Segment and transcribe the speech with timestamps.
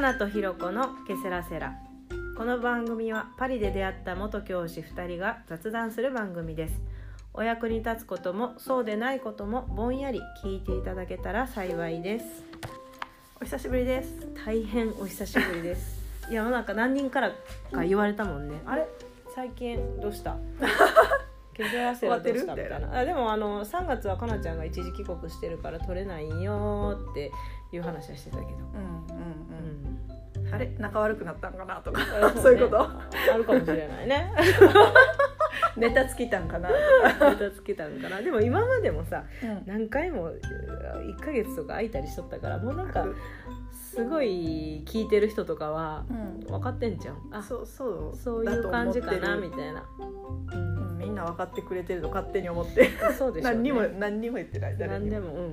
[0.00, 1.74] 花とひろこのケセラセラ。
[2.36, 6.80] この番組はパリで出会った元教師2人が雑談する番組です。
[7.34, 12.24] お役に立つこともそうでないこともぼんやり聞いていただけたら幸いです。
[13.40, 14.24] お久しぶりです。
[14.46, 16.00] 大変お久しぶりです。
[16.30, 17.32] いやなんか何人から
[17.72, 18.54] か言われたもんね。
[18.66, 18.86] あれ？
[19.34, 20.36] 最近どうした？
[21.58, 22.98] ケセラセラどうしたみたいな。
[22.98, 27.30] あでもあの3月はかなちゃんが一時帰国してるから取れないよって
[27.72, 28.48] いう話はしてたけど。
[28.48, 29.28] うんうん
[30.38, 30.54] うんうん。
[30.54, 32.00] あれ仲悪くなったんかなとか。
[32.22, 32.80] あ そういうこと？
[32.80, 34.32] あるかもしれないね。
[35.76, 36.74] ネタ尽きたんかなと
[37.30, 38.20] ネタつけたんかな。
[38.20, 39.24] でも今までもさか
[39.66, 43.04] 何回も1ヶ月とか空いたりしとったからもうなんか
[43.72, 46.40] すごい聞いてる人とかはうん。
[46.46, 47.16] 分かってんじゃん。
[47.32, 48.16] あそうそう。
[48.16, 50.04] そういう感じかなみいたいな、う
[50.56, 52.90] んみんな分かってくれてると勝手に思って。
[53.08, 55.44] うん、そうでしょう、ね、何にも何にも言ってない誰何でもうん。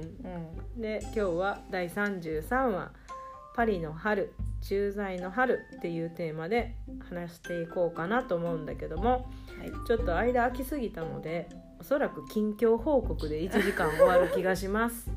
[0.75, 0.81] うん。
[0.81, 2.91] で今日は第33話
[3.55, 6.75] 「パリの春駐在の春」っていうテーマで
[7.09, 9.29] 話していこうかなと思うんだけども
[9.59, 9.71] はい。
[9.87, 15.09] ちょっと間空きすぎたのでおそらく近況報告で1時間終わる気がします。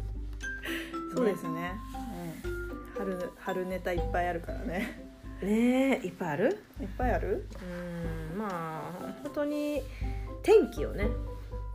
[1.14, 1.72] そうですね。
[1.83, 1.88] うん
[2.98, 5.04] 春春ネタいっぱいあるからね。
[5.42, 6.64] ねえいっぱいある？
[6.80, 7.46] いっぱいある？
[8.32, 9.82] うんまあ本当に
[10.42, 11.06] 天気をね、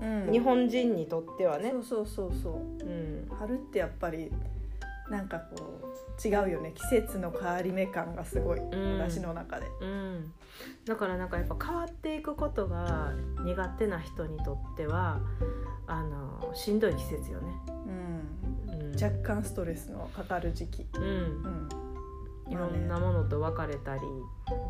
[0.02, 0.32] うん。
[0.32, 1.72] 日本人にとってはね。
[1.72, 2.54] そうそうそうそう。
[2.54, 3.30] うん。
[3.40, 4.32] 春ってやっぱり
[5.10, 6.74] なんかこう違うよね。
[6.76, 9.00] 季節の変わり目感がすごい、ん。
[9.00, 9.68] 私の中で。
[9.82, 10.34] うん、
[10.86, 13.14] だからなんかやっぱ変わっていくことが
[13.46, 15.20] 苦手な人にとっては
[15.88, 17.52] あのしんどい季節よね。
[18.94, 20.88] うんうん、若干ストレスのかかる時期。
[20.96, 21.04] うん。
[21.04, 21.70] うん。
[22.50, 24.02] いろんなものと別れたり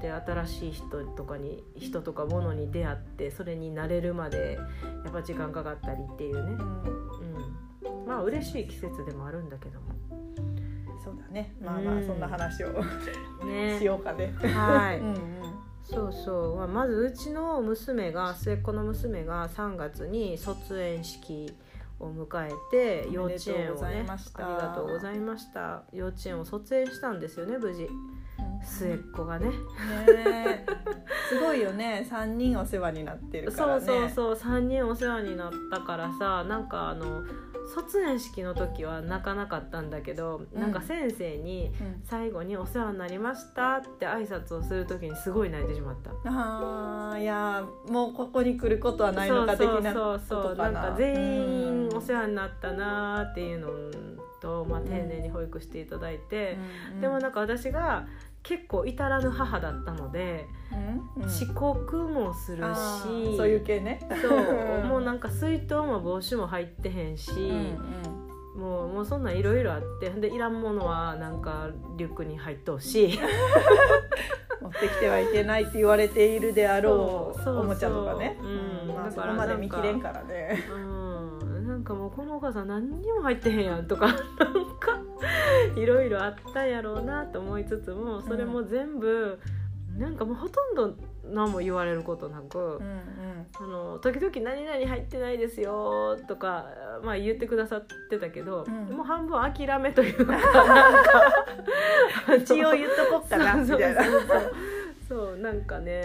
[0.02, 4.60] で新しい人とかに人とか物に出会ってそれに慣れるまで
[5.04, 8.02] やっぱ時間かかったりっていうね、うん。
[8.02, 9.88] うん、まあ嬉しい季節でもあるんだけども。
[11.04, 11.54] そうだね。
[11.62, 12.04] まあまうん。
[12.04, 12.70] あそんな話を
[13.46, 13.78] ね。
[13.80, 14.34] しようかね。
[14.42, 15.44] はい、うんうん。
[15.84, 21.54] そうそう、まあ、まずうちの娘が末っ子の娘が3月に卒園式
[22.00, 25.84] を迎えて幼稚園をねありがとうございました。
[25.92, 27.88] 幼稚園を卒園したんですよね無事。
[28.64, 29.50] 末っ子がね。
[29.50, 29.54] ね
[30.08, 30.66] え。
[31.30, 32.06] すごいよね。
[32.10, 33.86] 3人お世話になってるかそうらね。
[33.86, 37.24] そうそう3人お世話になったからさなんかあの
[37.68, 40.62] 卒園式の時は泣かなかったんだけど、うん。
[40.62, 42.02] なんか先生にうん。
[42.04, 46.12] 最後に「お世話になりました」って挨拶をする時にすごい泣いてしまった。
[46.26, 53.70] あーいやもうここに来ることはないのか的なそうこそうそうなんとか全員うんお世話になったなーっていうの
[54.42, 56.58] と、まあ、丁寧に保育していただいて、
[56.94, 58.08] うんでもなんか私が
[58.44, 60.63] 結構至らぬ母だったので、うんうん
[61.26, 64.00] 遅刻もするあしーそういう系ね。
[64.22, 67.78] そうもうなんか水筒も帽子も入ってへんし、うん
[68.56, 73.20] もうもうそんなんいろいろあってでいらんものはなんかリュックに入っとうし。
[74.62, 78.40] 持ってきてはいけないって言われているであろそうおもちゃとかね。
[78.42, 78.92] う。
[78.92, 80.64] んまあ、そこまで見切れんからね。
[80.74, 81.04] うん
[81.68, 85.02] なんかもうこのお母さん何にも入ってへんやんとか なんか
[85.76, 89.40] いろいろあったんやろうなと思いつつもそれも全部、
[89.98, 93.48] なんかもうほとんど何も言われることなく、うんうん。
[93.60, 96.66] あの時々「何々入ってないですよ」とか、
[97.04, 98.96] まあ、言ってくださってたけど、うん。
[98.96, 104.04] もう半分諦めというかなんか 一応言っとこっかなみたいな。
[105.08, 106.04] そうなんかね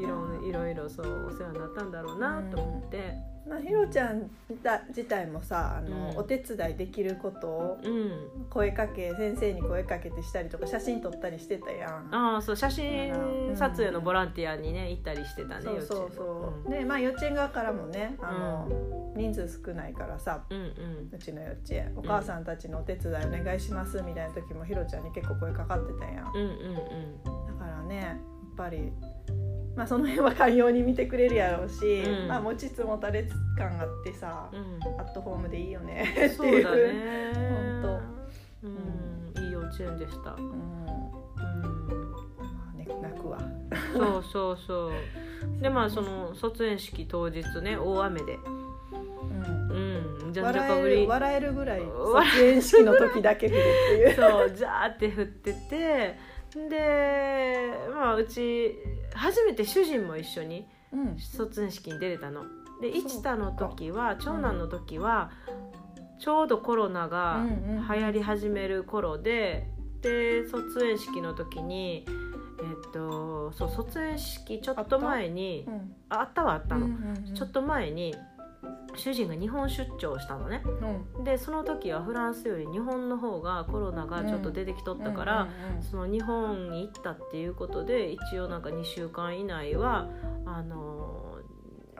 [0.00, 3.14] いろいろいろそうお世話になったんだろうなと思って、
[3.48, 4.30] まあ、ひろちゃん
[4.62, 6.16] だ自体もさあの、うん。
[6.18, 12.14] お手伝いできることをうん、声かけ先生に声かけてしたりとか写真撮ったりしてたやん。
[12.14, 13.12] ああそう写真
[13.56, 18.68] 撮影のボランティアにね行ったりしてたねそうそう幼稚そう、でまあ幼稚園側からもねあの、
[19.16, 21.10] 人数少ないからさ園うんうん。
[21.12, 26.28] うちの幼稚園お母さんたちのお手伝いお願いしますみたいな時もひろちゃんに結構声かかってたやん。
[26.28, 27.56] うんうんうん。
[27.58, 28.92] だからねやっぱり
[29.76, 32.28] まあその辺は寛容に見てくれるやろうし、うん。
[32.28, 35.00] まあ持ちつ持たれつ感があってさ、うん。
[35.00, 36.12] アットホームでいいよね。
[36.12, 36.64] ってそういう。
[36.64, 37.32] だね
[37.82, 38.00] 本
[38.62, 38.68] う
[39.40, 40.50] ん、いい幼稚園でした、うん。
[40.50, 42.10] うん、
[42.42, 43.38] まあね泣くわ。
[43.94, 44.92] そうそうそう。
[45.62, 48.38] でまあその卒園式当日ね大雨で。
[48.92, 50.24] うん。
[50.24, 50.32] うん。
[50.32, 50.94] じゃんじゃか笑ぶり。
[50.94, 54.14] える笑えるぐらい笑卒園式の時だけ降るっていう。
[54.20, 56.30] そうジャーって降ってて。
[56.68, 58.76] でまあうち
[59.14, 61.18] 初めて主人も一緒にうん。
[61.18, 62.44] 卒園式に出れたの。
[62.80, 65.30] で一太の時は長男の時は、
[66.18, 67.44] ちょうどコロナが
[67.94, 69.68] 流行り始める頃で、
[70.00, 75.94] で卒園式の時にえっとそう卒園式ちょっと前にうん。
[76.08, 76.88] ああったはあったの、
[77.34, 78.14] ちょっと前に
[78.96, 80.62] 主人が日本出張したのね。
[81.16, 81.24] うん。
[81.24, 85.48] でその時はフランスより日本の方がコロナがちょっと出てきとったから、
[85.80, 90.08] その日本に行ったっていうことで一応なんか2週間以内は
[90.44, 91.19] あの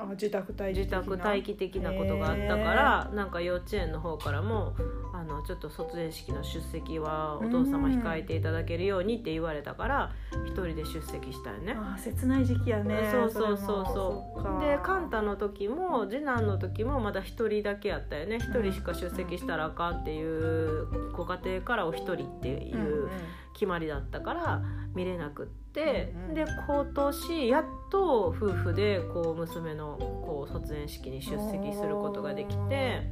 [0.00, 4.75] あ自宅待機自宅待機的なことがあったからなんか幼稚園の方からも
[5.12, 10.12] あのちょっと卒園式の出席はお父様控えていただけるようにって言われたから
[10.47, 11.75] 一人で出席したよね。
[11.76, 14.61] あー切ない時期やねそうそうそうそう。
[14.61, 18.37] でカンタの時も次男の時もまだ一人だけやったよね。
[18.37, 23.11] 一人しか出席したらあかんっていうご家庭からお一人っていう
[23.53, 24.62] 決まりだったから
[24.94, 33.02] 見れなくって、で今年やっと夫婦でこう娘のこう卒園式に出席することができて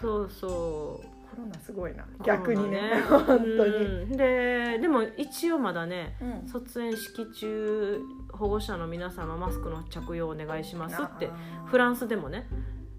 [0.00, 1.06] そうそう。
[1.28, 2.06] コロナすごいな。
[2.24, 4.16] 逆にねコロナ本当に、うん。
[4.16, 6.48] ででも一応まだねうん。
[6.48, 8.00] 卒園式中
[8.32, 11.28] 保護者の皆様マスクの着用お願いしますって
[11.66, 12.46] フランスでもね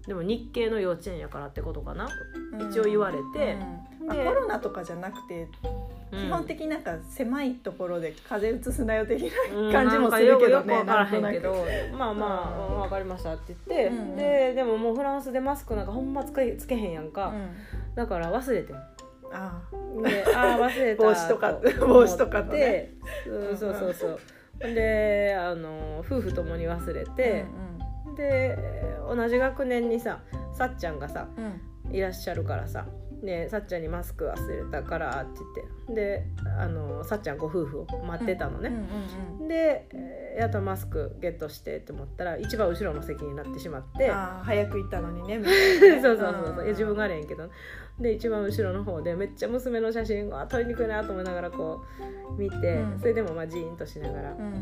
[0.06, 2.08] でも日系の幼稚園やからってことかな、
[2.52, 2.70] うん。
[2.70, 3.58] 一応言われて
[4.08, 5.48] コロナとかじゃなくて
[6.10, 9.72] 基本的になんか狭いところで風邪うつすなよ的うん。
[9.72, 11.66] な感じもするけどなんかねよくよく分からへんなんとけど
[11.96, 12.80] まあまあ、うん。
[12.80, 14.16] 分かりましたって言って、うんうん。
[14.16, 17.94] ででももうフランスでマスクなんかほんまつけつけへんやんか、うん。
[17.94, 18.76] だから忘れてん。
[19.32, 19.62] あ
[20.02, 21.72] でああ忘れた帽子とか思って。
[21.74, 22.94] 帽子とかとね。
[23.26, 24.18] うんそうそうそう。
[24.62, 27.46] であの夫婦ともに忘れーて、
[28.16, 28.58] で
[29.08, 30.20] 同じ学年にさ
[30.52, 31.48] さっちゃんがさうんう
[31.92, 31.94] ん。
[31.94, 32.86] いらっしゃるからさ
[33.22, 35.80] 「ねさっちゃんにマスク忘れたから」って言って。
[35.90, 36.24] で
[36.56, 38.70] あのさっちゃんご夫婦を待ってたのうんね、
[39.40, 44.08] うんでえーやっとマスクゲットしてって思ったら一番後ろの席になってしまって。
[44.10, 45.40] 早く行ったのにね
[46.00, 46.64] そうそうそうそう。
[46.64, 47.50] いや自分ががあれやんけど。
[47.98, 51.84] で一番後ろの方でめっちゃ娘の写真が撮りにくいなと思いながらこ
[52.30, 52.98] う見て、うん。
[53.00, 54.60] それでもまあジーンとしながらうんうんうんうん。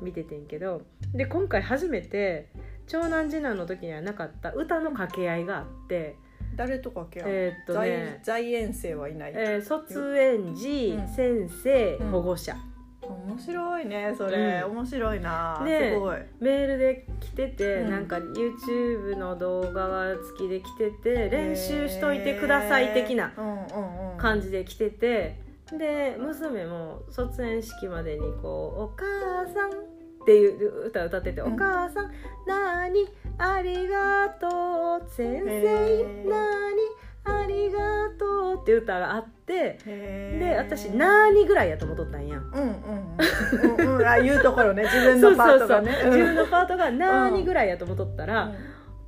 [0.00, 0.82] 見ててんけど。
[1.12, 2.48] で今回初めて
[2.86, 6.16] 長男次男の時にはなかった歌の掛け合いがあって
[6.58, 8.20] 誰とかけえーっとね。
[8.22, 11.08] 在在園生はいない、えー卒園児、うん。
[11.08, 12.10] 先生、うん。
[12.10, 12.54] 保護者。
[13.00, 14.72] 面白いねそれ、うん。
[14.76, 16.18] 面白いな、ねすごい。
[16.40, 17.90] メールで来てて、うん。
[17.90, 24.18] なんか YouTube の動画が付きで来てて練習しといてください的なうんうんうん。
[24.18, 25.36] 感じで来てて
[25.70, 31.54] で娘も卒園式までにこう「お母さん」っていう歌を歌ってて「うん。
[31.54, 32.10] お母さん
[32.46, 33.06] なに？
[33.38, 36.28] ありがとう先へ生。
[36.28, 36.80] ーなに
[37.24, 37.78] ありが
[38.18, 42.38] とう」って歌があってで私「なに」ぐらいやと思っとったんや。
[42.38, 42.42] ん。
[42.42, 44.06] うんうんうん。
[44.06, 44.82] あ言うところね。
[44.84, 48.54] 自分そうのパそうそうートがね自分のパートが「なに」ぐらいやと思っとったら、うん。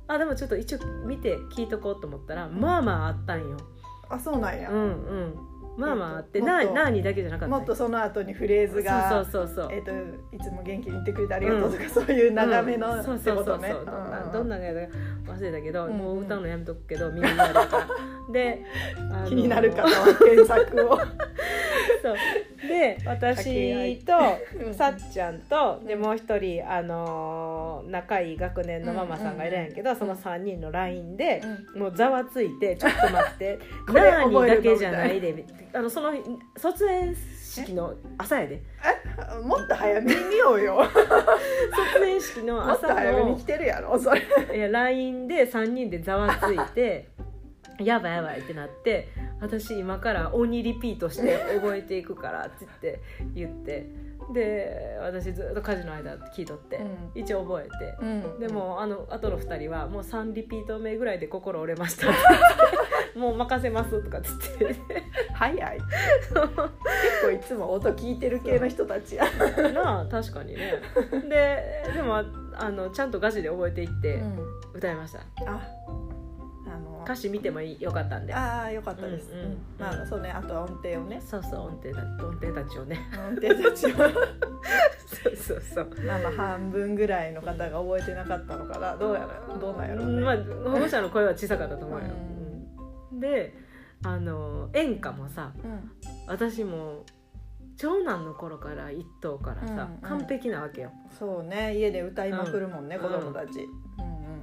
[0.07, 3.57] あでもちょっと一応見て聞いとこうと思ったらまあまああったんよ。
[4.09, 7.55] あそうなんや、うんうんまあまああって「もっとななに」だけじゃなかった。
[7.55, 9.69] もっとその後にフレーズがそうそうそうそう。
[9.71, 9.91] えっ、と
[10.35, 13.03] いつも元気に言ってくれてありがとうとか、そういう長めの、うん。
[13.03, 13.57] そうそうそうそう。
[13.59, 14.31] ねどんなうん。
[14.31, 14.57] どんな
[15.31, 15.97] 忘れたけど、うんうん。
[15.97, 17.87] もう歌うのやめとくけど耳 になるから。
[18.33, 18.61] で
[19.27, 20.97] 気になる方は検索を。
[22.01, 22.15] そう。
[22.67, 24.13] で私と
[24.65, 31.41] うん さっちゃんとでもう一人あのー仲いい学年のママさんがいるんやけど、その3人の LINE で、
[31.75, 33.59] もうざわついて「ちょっと待って。
[33.87, 36.11] これ何覚えるのだけじゃないで」あのその
[36.57, 37.15] 卒園
[37.51, 38.61] 式の朝やで。
[39.43, 40.75] もっと早めに見ようよ。
[40.79, 40.87] もっ
[41.93, 44.21] 卒園式のと朝の早めに来てるやろそれ。
[44.55, 47.09] いや LINE で3人でざわついて
[47.79, 53.01] やばいやばいってなって私今から鬼リピートして覚えていくからって言って
[53.35, 54.11] 言って。
[54.33, 57.21] で私ずっと家事の間聞いとって、うん。
[57.21, 57.97] 一応覚えて。
[58.01, 58.39] うん。
[58.39, 62.07] でもあの後の2人はもう3リピート目ぐらいで心折れました
[63.15, 65.03] もう任せますとかって言って。
[65.33, 65.77] 早い。
[65.77, 66.33] 結
[67.23, 69.25] 構いつも音聞いてる系の人たちや、
[69.73, 70.73] なあ確かにね。
[71.29, 74.21] ででもあのちゃんとガチで覚えていって
[74.73, 75.61] 歌いました、あ
[76.67, 78.33] あの歌詞見てもよかったんで。
[78.33, 81.21] ああよかったです、うんうんうんまあそうねあとは音程をね。
[81.21, 82.99] そうそう音程だ音程たちをね。
[83.27, 83.89] 音程たちを。
[83.95, 85.89] そうそうそう。
[86.05, 88.95] まあまあ半分ぐらいの方が覚えてなかったのかな。
[88.95, 90.37] どうやらどうなんやろうね、まあ
[90.69, 92.05] 保護者の声は小さかったと思うよ、
[93.21, 93.53] で
[94.03, 95.91] あの演歌もさうん
[96.27, 97.05] 私も
[97.77, 100.19] 長男の頃から一頭からさ、うんうん。
[100.19, 100.91] 完璧なわけよ。
[101.17, 103.01] そうね家で歌いまくるもんね、うん。
[103.01, 103.67] 子供たち、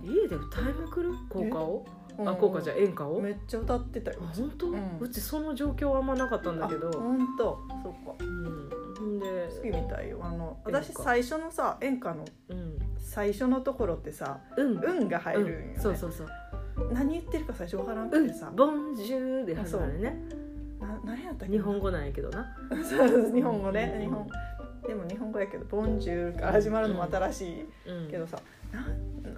[0.02, 1.12] 家で歌いまくる？
[1.28, 1.87] 効果を？
[2.18, 3.20] うんあ効果じゃ演歌を？
[3.20, 4.18] めっちゃ歌ってたよ。
[4.23, 6.88] あ本当、ううんちその状況はあんまなかったんだけど。
[6.88, 7.58] あ本当。
[7.80, 8.14] そっか。
[8.18, 9.20] うん。
[9.20, 10.18] で好きみたいよ。
[10.20, 12.78] あの私最初のさ演歌のうん。
[12.99, 15.75] 最初のところってさうん「運」が入るんよ、ね。
[15.76, 15.80] うん。
[15.80, 16.28] そうそうそう
[16.92, 20.16] 何言ってるか最初わからんうんくてさ、ボンジューで始まるね。
[20.80, 21.52] な何やったっけ？
[21.54, 22.47] 日本語なんやけどな。
[22.85, 23.92] そう日本語ね。
[23.97, 24.26] うん日本。
[24.87, 28.11] でも日本語やけど「ボンジュール」から始まるのも新しいうん。
[28.11, 28.38] けどさ、
[28.73, 28.87] な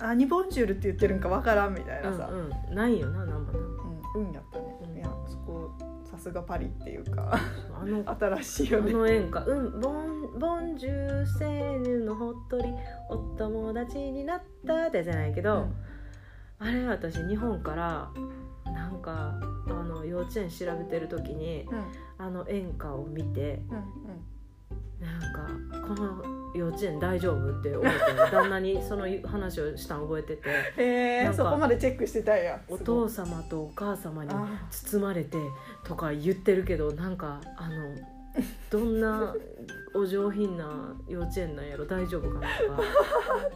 [0.07, 3.59] 何ボンジュールって言ってるんかわからんみたいなさ、うんうん、ないよななんもな。
[4.15, 4.97] うん、うんやったね、うん。
[4.97, 5.71] いやそこ
[6.05, 7.33] さすがパリっていうか。
[7.75, 8.05] あの
[8.41, 9.81] 新しいよあねの演歌「うん。
[9.81, 12.65] ボンボンジューセーヌのほっとり
[13.09, 15.67] お友達になった」ってじゃないけど、
[16.61, 18.11] あれ私日本から
[18.65, 19.35] なんか
[19.67, 21.79] あの幼稚園調べてる時にうん。
[21.79, 21.85] うん
[22.21, 23.81] あの演歌を見てうん
[25.01, 26.23] なんかこの
[26.55, 27.99] 幼稚園大丈夫って思って
[28.31, 30.85] 旦那にその話をしたの覚えててへ
[31.21, 35.39] えなんかそこまでチェックしてたんやお父様とお母様にあ包まれて
[35.83, 37.97] とか言ってるけどなんかあの
[38.71, 39.35] どんな
[39.95, 41.85] お上品な幼稚園なんやろ？
[41.85, 42.83] 大丈夫かなとか、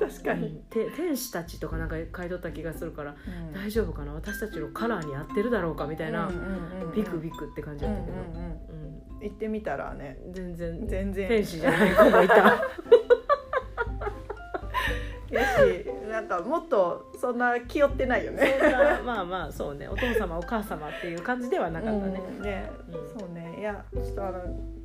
[0.11, 0.57] 確かに、うん。
[0.65, 3.53] て天使たちとかなんか書いとった気がするからうん。
[3.53, 4.13] 大丈夫かな？
[4.15, 6.29] 私たちのカラーに合ってるだろうかみたいな、
[6.95, 8.25] ビクビクって感じだったけど、うん
[9.21, 10.19] 行ってみたらね。
[10.33, 11.29] 全然全然。
[11.29, 12.63] 天使じゃない子もいた。
[15.31, 18.57] やしなんかもっとそんな気負ってないよね。
[19.05, 19.89] まあまあそうね。
[19.89, 22.43] お父様お母様っていう感じではなかったね、うん。
[22.43, 23.19] ね、うん。
[23.19, 23.54] そうね。
[23.54, 24.43] いやちょっとあの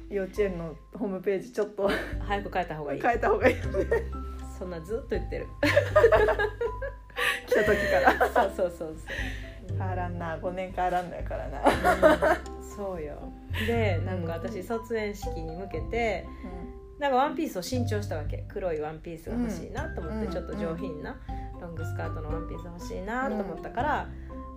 [0.10, 3.02] 幼稚園のホームページちょっと早く帰った方がいい。
[3.02, 3.86] 変えた方がいいよね。
[4.58, 5.48] そんなずっと言ってる。
[7.48, 8.30] 来た時から。
[8.30, 9.78] そうそうそうそう。
[9.78, 10.38] 変わらんな。
[10.38, 11.62] 5年変わらんのやからな、
[12.76, 13.32] そうよ。
[13.68, 16.26] でなんか私卒園式に向けて
[16.98, 18.46] なんかワンピースを新調したわけ。
[18.48, 20.32] 黒いワンピースが欲しいなと思って、うん。
[20.32, 21.18] ちょっと上品な
[21.62, 24.10] ロングスカートのワンピース欲しいなと思ったから、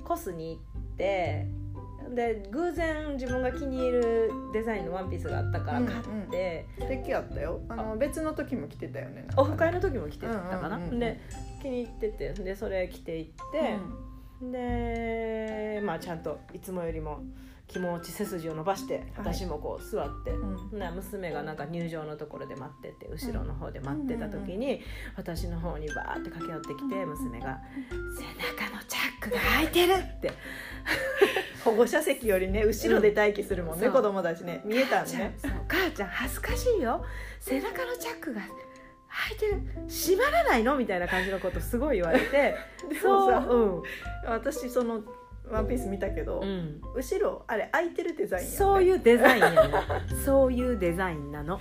[0.05, 1.47] コスに行って
[2.15, 7.61] で偶然自分が気に入るデザインのワンピースがあったから買って、素敵やったよ。
[7.69, 10.99] あの別の時も来てたよねオフ会の時も着てたかな、うんうんうんうん。
[10.99, 11.21] で
[11.63, 12.33] 気に入ってて。
[12.33, 13.79] でそれ着ていって、
[14.51, 17.21] でまあちゃんといつもよりも
[17.73, 20.79] 気持ち背筋を伸ばして私もこう座って、うん。
[20.79, 24.81] な娘がなんか入場のところで待ってて後ろの方で待ってた時に、
[25.17, 27.61] 私の方にバーって駆け寄ってきて娘が
[28.19, 30.33] 「背中のチャックが開いてる!」って。
[31.65, 33.93] 保護者席よりね後ろで待機するもんね、うん。
[33.93, 34.63] 子供たちね。
[34.65, 35.39] 見えたんね。
[35.69, 37.05] 母ちゃん恥ずかしいよ。
[37.39, 39.63] 背中のチャックが開いてる。
[39.89, 40.77] 閉まらないの？
[40.77, 42.57] みたいな感じのことすごい言われて。
[43.01, 43.83] そう。
[44.27, 45.03] 私その
[45.51, 49.59] ワンピース見たけど、うん、うん、後ろあれ開いてるデザインや、ね、そういうデザインやね
[50.25, 51.59] そういうデザインなの。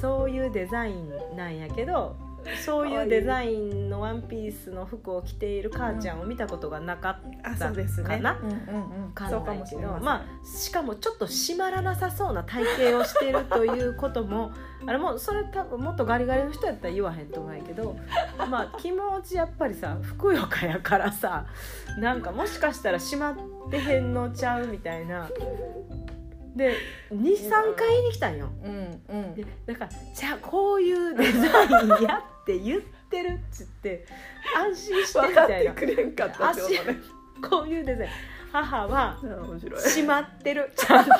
[0.00, 2.16] そういうデザインなんやけど
[2.64, 8.38] そういうデザインのワンピースの服を着ている母ちゃんを見たことがなかったかな？
[8.42, 9.12] うんうんうん。
[9.12, 10.04] かそうかんないけどもしれません。
[10.04, 14.52] まあしかもちょっと締まらなさそうな体型をしているということも
[14.86, 17.96] あれもそれ多分もっとガリガリの人やったら言わへんと思うんやけど
[18.50, 21.46] まあ気持ちやっぱりさふくよかやからさ
[21.98, 25.28] なんかもしかしたら締まってへんのちゃうみたいな。
[26.56, 26.74] で
[27.12, 28.48] 23回に来たんよ。
[28.64, 29.34] うんうん。
[29.34, 34.06] でだからじゃあこういうデザインやって言ってるっつって
[34.56, 36.98] 安心してみ分かったていなくれんかったってことね。
[37.50, 38.10] こういうデザイン。
[38.50, 39.82] 母はうん面白い。
[39.82, 40.72] 閉まってる。
[40.74, 41.10] ちゃんと。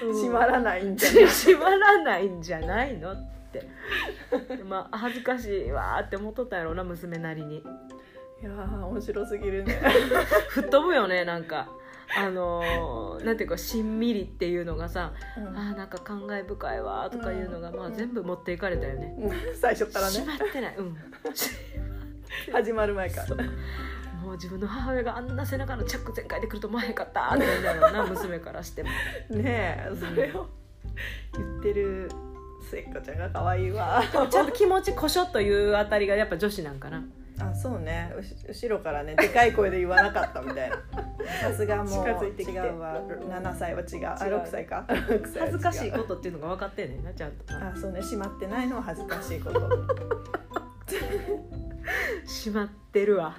[0.00, 3.16] 閉まらないんじゃうん閉まらないんじゃないのっ
[3.52, 3.68] て。
[4.68, 7.58] まあ恥ずかしいわーって思っとったんやろうな娘なりに。
[7.58, 7.62] い
[8.42, 9.80] やー面白すぎるね。
[10.50, 11.68] 吹っ飛ぶよねなんか
[12.16, 19.30] あのーなんていうかしんみりっていうのがさあーなんか感慨深いわーとかいうのが、まあ、全部持っていかれたよね、うん。
[19.54, 20.76] 最初から閉ねまってない。
[20.76, 20.96] うん。
[22.52, 23.36] 始まる前から。
[24.22, 28.88] もう自分の母親があんな背中のチャック全開で来ると思わへんかったって言うんだろうな娘からしても。
[29.30, 30.48] ねえそれを
[31.34, 32.10] 言ってる
[32.68, 37.04] 末っ子ちゃんが可愛いわちゃんと気持ちこしょっというあたりがやっぱ女子なんかな
[37.38, 38.12] あそうね。
[38.48, 40.76] 後ろからねでかい声で言わなかったみたいな。
[41.42, 42.10] さすがもう違
[42.68, 43.00] うわ。
[43.02, 44.06] 7歳は違う。
[44.06, 44.84] あ違う6歳か。
[44.88, 45.50] 6歳は違う。
[45.50, 47.52] 恥ずかしいことっていうのが分かってんねんなちゃんと。
[47.52, 48.00] な あそうね。
[48.00, 49.60] 閉まってないのは恥ずかしいこと。
[52.24, 53.36] 閉まってるわ。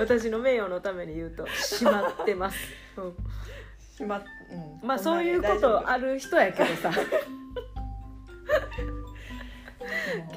[0.00, 2.58] 私の名誉のために言うと閉まってます、
[2.96, 3.14] うん。
[3.92, 4.22] 閉まっ、
[4.82, 6.90] うん、まあそういうことある人やけどさ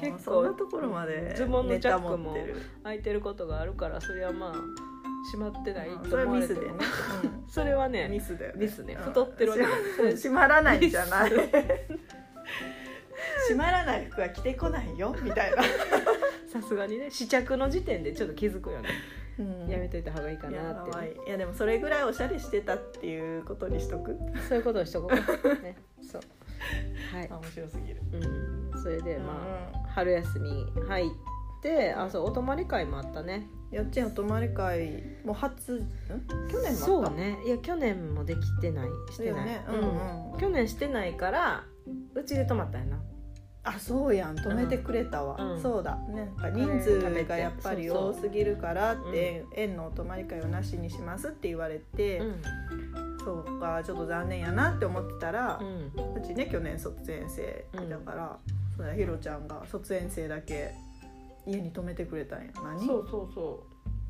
[0.00, 2.56] 結構構そんなところまでズボンのチャックもネタ持ってる。
[2.82, 4.54] 空いてることがあるからそれはまあ
[5.32, 6.84] 閉まってないとうんそれは思われてもミスでね、
[7.48, 8.64] それはうん、ねミスだよね。
[8.64, 8.94] ミスね。
[8.94, 9.02] うん。
[9.02, 9.68] 太ってるわけだ
[10.16, 11.30] 閉まらないんじゃない。
[13.48, 15.14] 閉まらない服は着てこないよ。
[15.22, 15.62] みたいな、
[16.50, 17.10] さすがにね。
[17.10, 18.88] 試着の時点でちょっと気づくよね、
[19.38, 19.68] うん。
[19.68, 21.28] やめといた方がいいかなってね、い。
[21.28, 24.16] いやでもそれぐらいおしゃれしてたっていうことにしとく。
[24.48, 25.76] そういうことをしとこうね。
[26.00, 26.22] そう
[27.12, 27.28] はい。
[27.30, 28.02] あ、面白すぎる。
[28.12, 29.82] うん、それでまあ、うん。
[29.88, 31.10] 春休み入っ
[31.62, 33.48] てあそうお泊まり会もあったね。
[33.70, 35.78] 幼稚園お泊まり会もう初ん？
[36.50, 36.72] 去年もあった？
[36.72, 37.38] そうね。
[37.44, 39.64] いや去年もできてないしてない、ね。
[39.68, 40.32] うんうん。
[40.32, 40.38] うん。
[40.38, 41.64] 去年してないから
[42.14, 43.02] うちで泊まったんやな。
[43.64, 44.36] あそうやん。
[44.36, 45.60] 止めてくれたわ、うん。
[45.60, 45.96] そうだ。
[45.96, 52.42] なんか人数がやっぱり多すぎるからって園のお泊まり会をなしにしますって言われて、うん
[53.28, 56.14] そうかちょっと残念やなって思ってたらう、ん。
[56.16, 58.38] うちね去年卒園生だから、
[58.74, 60.72] そうだひろちゃんが卒園生だけ
[61.46, 62.46] 家に泊めてくれたんや。
[62.64, 62.86] 何？
[62.86, 63.66] そうそうそ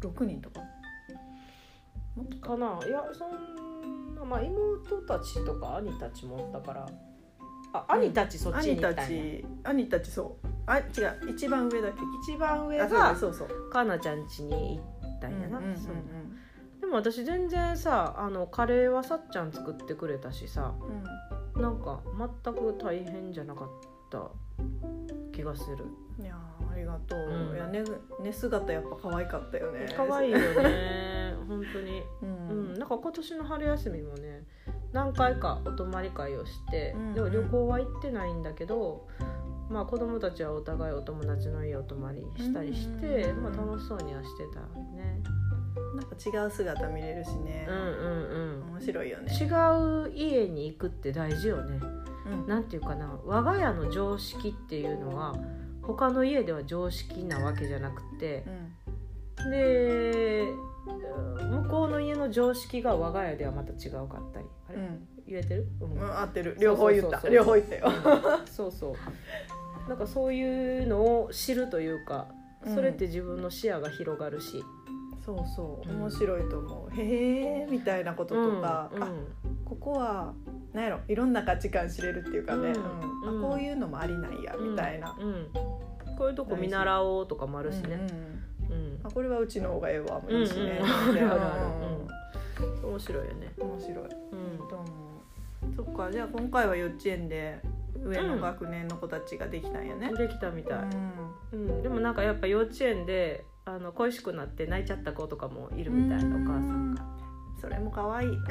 [0.09, 0.61] 6人とか？
[2.15, 2.87] もっとうかな。
[2.87, 6.87] いやそんなまあ妹たちとか兄たちもおったから。
[7.73, 9.09] あ兄たちそっちに兄た行ったんや。
[9.09, 10.47] ち兄たちそう。
[10.67, 10.85] あ違う。
[11.31, 11.99] 一番上だけ？
[12.33, 13.71] 一番上あがそうそうそう。
[13.71, 16.38] かなちゃん家に行ったんやな、うんうんうんうん
[16.89, 20.75] も私全然さあのカレーはさっちゃん作ってくれたしさ
[21.57, 22.01] なんか
[22.45, 23.69] 全く大変じゃなかっ
[24.11, 24.31] た
[25.33, 25.85] 気がする。
[25.85, 27.55] うんいやーありがとう、うん。
[27.55, 27.85] いやね
[28.21, 29.87] 寝姿やっぱ可愛かったよね。
[29.97, 31.35] 可愛いよね。
[31.47, 32.03] 本当に。
[32.23, 32.75] ううん。
[32.75, 34.45] んなんか今年の春休みもね
[34.93, 39.07] 何回かお泊まり会をして、うんでも旅行は行ってないんだけど、
[39.71, 43.43] まあ子供たちはお互いお友達の家お泊まりしたりして、うん。
[43.45, 44.61] まあ、楽しそうにはしてた
[44.97, 45.23] ね。
[45.99, 47.67] なんか違う姿見れるしね。
[47.69, 49.27] うん、うん面白いよね。
[49.29, 51.81] うん、違う家に行くって大事よね。
[52.27, 52.47] うん。
[52.47, 55.35] なんていうかな我が家の常識っていうのは
[55.83, 58.45] 他の家では常識なわけじゃなくて
[59.51, 60.47] で
[60.87, 64.47] 向こうの家の常識が我が家ではまた違うかったり。
[64.69, 65.09] あれ、うん。
[65.27, 65.93] 言えてる、うん。
[65.93, 66.57] うん、合ってる。
[66.61, 67.29] 両方言った。
[67.29, 67.91] 両方言ったよ。
[68.47, 69.89] そうそう。
[69.89, 72.29] なんかそういうのを知るというか
[72.67, 74.65] それって自分の視野が広がるし、
[75.29, 76.01] そうそううん。
[76.01, 79.09] 面白いと思う、へえみたいなこととか、うんあ
[79.67, 80.33] ここは
[80.73, 85.15] なんやろいろんな価値観知れるっていうかね、うんあこういうのもありなんやみたいな、
[86.17, 88.07] こういうとこ見習おうとかもあるしね、
[88.71, 90.81] うんあこれはうちの方がええわもいいしね、
[92.83, 93.71] 面白いよね、うん。
[93.73, 94.69] 面白いうん。
[94.69, 94.85] と思
[95.71, 95.75] う？
[95.77, 97.61] そっかじゃあ今回は幼稚園で
[98.03, 100.79] 上の学年の子たちができたんやね、できたみたい、
[101.53, 107.03] ううん、でもなんかやっぱ幼稚園であの恋しくなって泣いちゃった子とかもいるみたいおうん母さんが。
[107.03, 107.07] ん。
[107.61, 108.29] それも可愛い。
[108.29, 108.37] うん。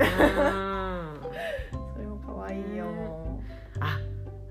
[1.93, 2.85] それも可愛いよ、
[3.79, 3.97] あ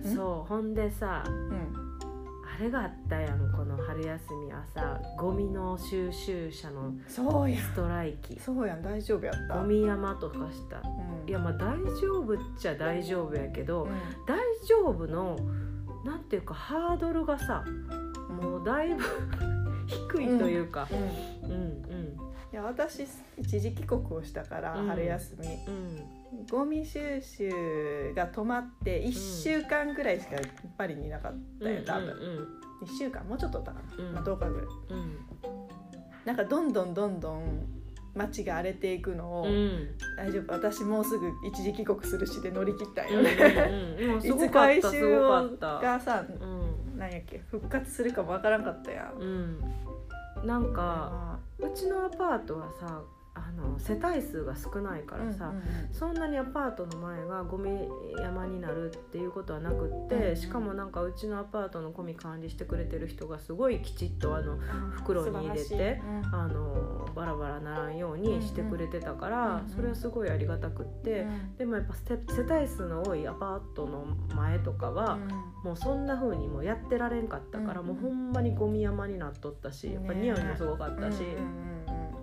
[0.07, 0.15] ん？
[0.15, 0.49] そう。
[0.49, 1.87] ほんでさうん。
[2.57, 7.23] あれがあったやんこの春休みはさゴミの収集車のス
[7.75, 8.41] トライキ。
[8.41, 8.83] そうやん。
[8.83, 9.59] 大丈夫やった。
[9.59, 10.79] ゴミ山とかした。
[10.79, 11.29] うん。
[11.29, 13.91] いやまあ大丈夫っちゃ大丈夫やけど、うん。
[14.27, 15.37] 大丈夫の
[16.05, 17.63] なんていうかハードルがさ
[18.31, 19.03] もうだいぶ
[19.87, 20.89] 低いというか、
[21.43, 21.51] うん。
[21.51, 22.17] うん、うん
[22.53, 23.05] いや私
[23.37, 24.89] 一時帰国をしたから、うん。
[24.89, 25.47] 春休み。
[25.47, 26.47] うん。
[26.51, 30.37] ゴミ収集が止まって1週間ぐらいしか
[30.77, 34.15] パリにいなかったよ多分、うん1週間もうちょっとだったかな、うん。
[34.15, 34.67] まあ、10日ぐらい。
[34.91, 35.17] うん。
[36.25, 37.67] なんかどんどんどんどん
[38.15, 39.51] 街が荒れていくのを、うん。
[39.51, 40.53] うん大丈夫。
[40.53, 43.31] 私もうすぐ一時帰国するしで乗り切ったんようんね、
[44.01, 46.56] うんうん、すいつ回収がさうん
[46.97, 50.47] なんやっけ復活するかもわからんかったやん、うん。
[50.47, 51.39] なんかあ。
[51.59, 53.03] うちのアパートはさ
[53.37, 55.53] あの世帯数が少ないかーらさ、
[55.93, 57.87] そんなにアパートの前がゴミ
[58.19, 64.61] 山になるっていうことはなくって、しかもなんかうちのアパートのゴミ管理してくれてる人がすごいきちっとあのうん。
[64.97, 71.57] 袋に入れてあのバラバラならんようにしてくれてたから、それはすごいありがたくって、うん。
[71.57, 75.19] でもやっぱ世世帯数の多いアパートの前とかは、
[75.63, 81.23] もうそんな風にもうやってられんかったから、うんもうほんまにゴミ山になっとったしやっぱ匂いもすごかったし、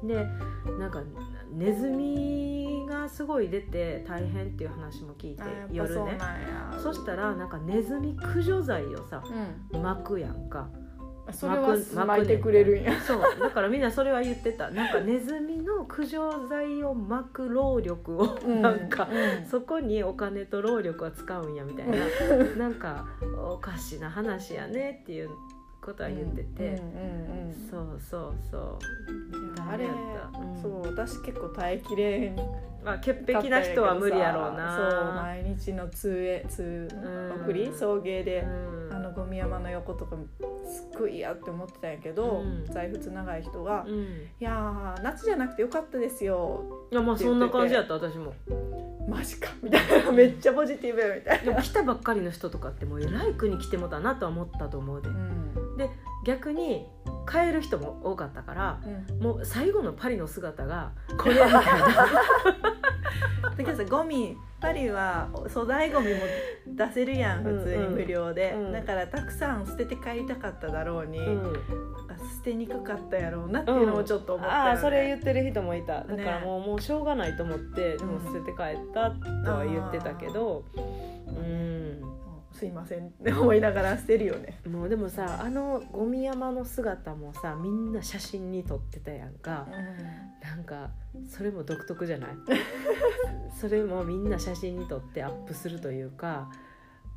[0.02, 0.08] うん。
[0.08, 0.26] で
[0.80, 1.03] なんか
[1.52, 6.18] ネズミがすごい出て大変っていう話も聞いて夜ね。
[6.82, 9.24] そしたらなんかネズミ駆除剤をさ
[9.72, 9.82] うん。
[9.82, 10.70] 巻くやんか。
[11.32, 13.00] それは巻いてくれるんや。
[13.00, 13.22] そう。
[13.40, 14.70] だからみんなそれは言ってた。
[14.72, 19.46] なんかネズミの駆除剤を巻く労力をなんか、うん。
[19.48, 21.98] そこにお金と労力は使うんやみたいな。
[22.58, 23.08] なんか
[23.50, 25.30] おかしな話やねっていう
[25.84, 26.82] ことは言ってて、
[27.70, 28.80] そうそうそう。
[29.70, 30.62] あれうん。
[30.62, 32.36] そう私結構耐えきれん。
[32.84, 34.76] まあ潔癖な人は無理やろうな。
[34.76, 37.42] そう毎日の通へ通うん。
[37.44, 38.96] 送り送迎で、うん。
[38.96, 40.16] あのゴミ山の横とか
[40.66, 42.66] すっごい嫌って思ってたんやけど、うん。
[42.66, 43.94] 財布つ長い人が「うん。
[43.94, 44.08] い
[44.40, 46.88] やー夏じゃなくてよかったですよ。
[46.92, 48.34] いやまあそんな感じやった私も」
[49.08, 49.50] マジか。
[49.62, 50.12] みたいな。
[50.12, 55.10] めっちゃポジティブみたいでも来たばっかりの人とかってもうえらい国来てもたなとは思ったと思うで。
[55.10, 55.16] な。
[55.16, 55.90] うんで
[56.26, 56.88] 逆に
[57.30, 58.82] 帰る人も多かったから
[59.20, 61.62] もう最後のパリの姿がこれみたいな。
[63.56, 66.22] だけどさゴミパリは粗大ゴミも
[66.66, 68.72] 出せるやんうん普通に無料で、うん。
[68.72, 71.54] だからたくさん捨てて帰りたかっただろうに、うん。
[72.38, 74.70] 捨てにくかったやろうなっていうのもちょっと思ったよ、ね。
[74.70, 76.06] ああそれ言ってる人もいた。
[76.06, 78.34] だからねもう,、もうしょうがないと思ってでもうん。
[78.34, 79.12] 捨てて帰った
[79.44, 80.64] とは言ってたけど
[81.28, 81.83] うん
[82.64, 84.62] すいませんって 思いながら捨てるよね。
[84.66, 89.68] もうでもさあのゴミ山の姿もさみんな写真に撮ってたやんか、
[90.42, 90.92] なんか
[91.28, 92.30] それも独特じゃない？
[93.60, 96.50] それもみんな写真に撮ってアップするというか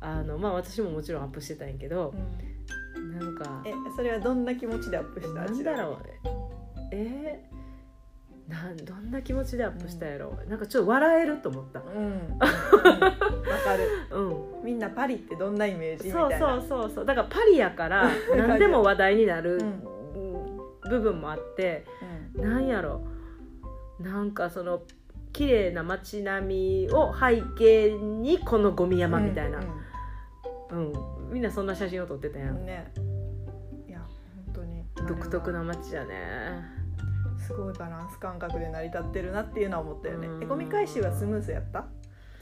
[0.01, 2.13] あのまあ私ももちろんアップしてたんやけど、
[3.17, 5.45] なんかえそれはどんな気持ちでアップした？
[5.45, 5.97] なんだろう
[6.91, 7.49] え？
[7.53, 7.56] ー、
[8.47, 11.81] なんどんな気持ちでアップしたやろ、うなんかちょっと笑えると思った。
[11.81, 12.37] うん。
[12.39, 13.89] わ、かる。
[14.11, 14.63] うん。
[14.63, 16.05] みんなパリってどんなイメージ？
[16.05, 17.05] みそうそうそうそう。
[17.05, 19.83] だからパリやから 何でも話題になるうん。
[20.89, 21.85] 部分もあって、
[22.35, 22.49] うん。
[22.49, 23.01] なんやろ。
[23.99, 24.81] なんかその
[25.33, 29.59] 綺麗な街並みを背景にこのゴミ山みたいな、
[30.71, 30.93] うん
[31.29, 32.93] みんなそんな写真を撮ってたやん、うんね。
[33.87, 33.99] いや
[34.45, 34.85] 本当に。
[35.05, 36.76] 独特なな街やね
[37.47, 40.27] すごいバランス感覚で成り立ってるなっていうのは思ったよね。
[40.27, 40.43] うん。
[40.43, 41.85] えゴミ回収はスムーズやった？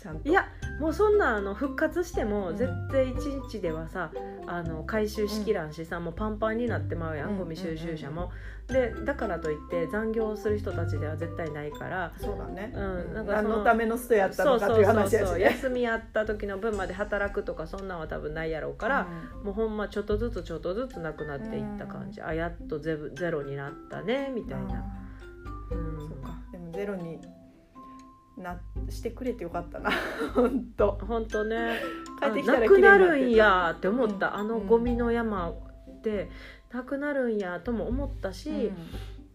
[0.06, 0.30] ちゃんと。
[0.30, 0.46] いや
[0.80, 2.58] もうそんなあの復活してもうん。
[2.58, 4.12] 絶対一日ではさ
[4.48, 7.38] あの回収しきらんしさ、もうパンパンになってまうやん、うん。
[7.40, 8.32] ゴミ収集車も。
[8.68, 12.12] でだからといって残業する人たちでは絶対ないから。
[12.18, 15.42] そうだね、うんなんかその何のためのストやったそうのかっていうそうそうそう話やしね。
[15.58, 19.08] 休みやった時の分まで働くとかそんなんは多分ないやろうから、
[19.44, 24.84] もうほんまちょっとずつちょっとずつなくなっていった感じ、あやっとゼブゼロになったねみみたいな、
[25.72, 26.00] うん。
[26.00, 26.38] そうか。
[26.52, 27.20] でもゼロに
[28.38, 29.92] なしてくれてよかったな。
[30.36, 30.92] 本当。
[30.94, 31.80] 本当ね。
[32.22, 34.34] 帰ってきたらあなくなるんやって思った、うん。
[34.36, 36.30] あのゴミの山って
[36.72, 38.72] なくなるんやとも思ったし、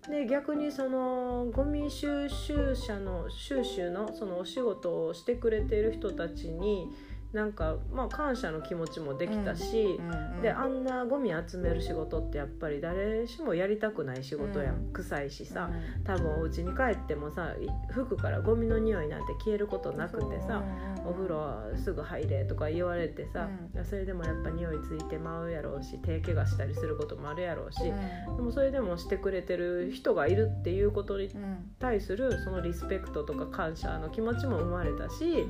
[0.08, 6.88] で逆にそのゴミ収集車の収集のそのお仕事をしてくれている人たちに
[7.32, 14.92] なんかまあ感謝の気持ちもできたし、うんであんなゴミ集める仕事ってやっぱり誰しもやりたくない仕事やん、うん。
[14.92, 20.62] 臭いしさ、うん多分お家に帰ってもさい服からゴミの匂いなんて消えることなくてさ、
[21.04, 23.84] お風呂すぐ入れとか言われてさ、うん。
[23.84, 28.36] それでもやっぱ匂いついてまうやろうし手怪我したりすることもあるやろうし、うん。
[28.36, 35.48] でもそれでもしてくれてる人がいるっていうことにうん対するそのリスペクトとか感謝の気持ちも生まれたし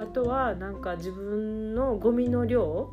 [0.00, 2.90] あとはなんか自分のゴミの量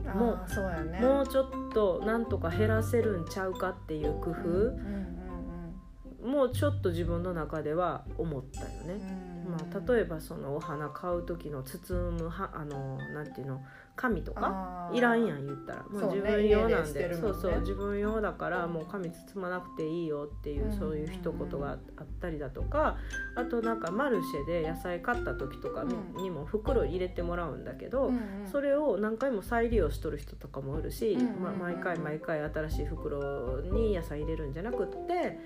[0.00, 1.00] うんもうあーそうやね。
[1.00, 9.00] もうちょっとなんとか減らせるんちゃうかっていう工夫もちょっと自分の中では思ったよね。
[9.48, 13.60] まあ、例えばそのお花買う時の包むはあのなんていうの？
[13.94, 15.82] 紙とかいらんやん言ったら。
[15.82, 17.14] もう自分用なんで。
[17.14, 17.60] そうそう。
[17.60, 20.78] 自分用だからもう紙包まなくていいよっていう、うん。
[20.78, 21.78] そういう一言があっ
[22.20, 22.96] たりだとか
[23.36, 26.22] あとなんかマルシェで野菜買った時とかうん。
[26.22, 28.22] にも袋入れてもらうんだけど、うんうん。
[28.50, 31.42] それを何回も再利用しとる人とかもいるし、うんうんうんうん。
[31.42, 35.38] ま、毎回毎回新しい袋に野菜入れるんじゃなくって、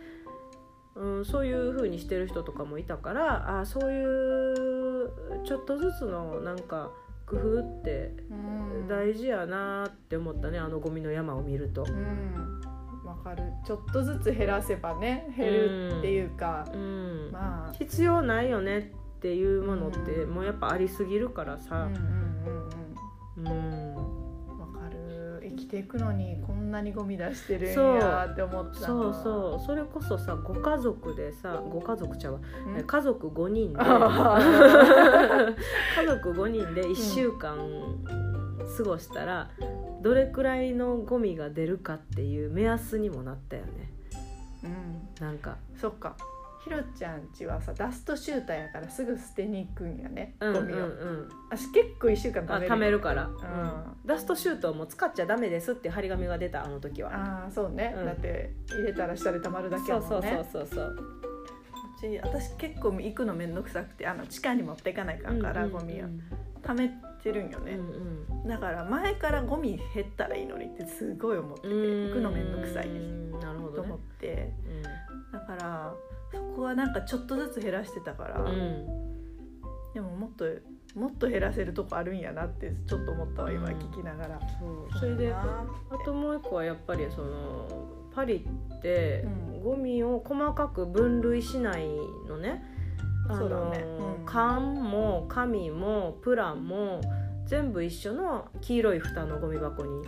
[0.94, 5.10] うん、そういう風にしてる人とかもいたからあそういう
[5.44, 6.90] ちょっとずつのなんか
[7.26, 8.88] 工夫ってうん。
[8.88, 11.84] 大事やなって思ったねあのゴミの山を見ると。
[11.88, 12.60] うん。
[13.04, 13.42] わかる。
[13.64, 17.30] ちょっとずつ減らせばね減るっていうか、うん。
[17.32, 17.72] まあ。
[17.72, 24.25] 必要ないよねっていうものってうんもうやっぱありすぎるからうんさうん、うんうん、うん
[25.66, 27.96] きていくのにこんなにゴミ出してるんそう。
[27.98, 29.66] やって思ったそうそう。
[29.66, 32.40] それこそさご家族でさご家族ちゃうわ。
[32.76, 32.86] うん。
[32.86, 33.78] 家族5人で。
[33.80, 34.38] あ
[35.98, 37.56] 家族5人で1週間
[38.76, 39.50] 過ごしたら
[40.02, 43.92] どれくらいのゴミが出るかっていう目安にもなったよね。
[44.64, 45.08] うん。
[45.20, 45.56] なんか。
[45.76, 46.16] そっか
[46.66, 50.34] ひろちゃんちはさダストシューターやからすぐ捨てに行くんやね。
[50.40, 53.30] うんうんゴミを、うん私結構1週間あ食べる貯めるから、ん。
[53.30, 53.36] うん。
[54.04, 57.14] ダストシュートも使っちゃダメですって張り紙が出たあの時は。
[57.14, 58.06] ああそうね、うん。
[58.06, 60.08] だって入れたら下で溜まるだけやもんね。
[60.10, 60.96] そうそうそうそう
[62.00, 65.86] ち私結構行くの面倒くさくてあの地下に持っていかないかんから、うんうんうん。
[65.86, 66.06] ゴミを
[66.62, 66.90] 溜め
[67.22, 68.48] てるんよね、うんうん。
[68.48, 73.38] だから前からゴミ減ったらいいのにってすごい思ってて行くの面倒くさいですうん。
[73.38, 73.76] なるほどね。
[73.76, 74.52] と思って。
[75.32, 75.94] だから
[76.36, 78.48] そこはなんかちょっとずつ減らしてたから、うん。
[78.48, 79.06] うん
[79.94, 80.44] でももっと
[80.94, 84.98] もっと減らせるとこあるんやなってちょっと思ったわ今うん聞きながら、そう。
[84.98, 85.64] それであ
[86.04, 87.66] ともう一個はやっぱりその
[88.14, 88.46] パリ
[88.76, 91.86] ってうんゴミを細かく分類しない
[92.28, 92.62] のね。
[93.30, 93.78] あそうだのね。
[93.78, 97.00] うん缶も紙もプランも
[97.46, 100.04] 全部一緒の黄色い蓋のゴミ箱に、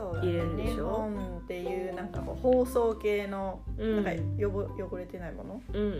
[0.00, 5.62] 入れるんでしょ日本っていうなんかこう包装系の、うん、なんかよぼ汚れてないもの？
[5.72, 5.94] うんうんう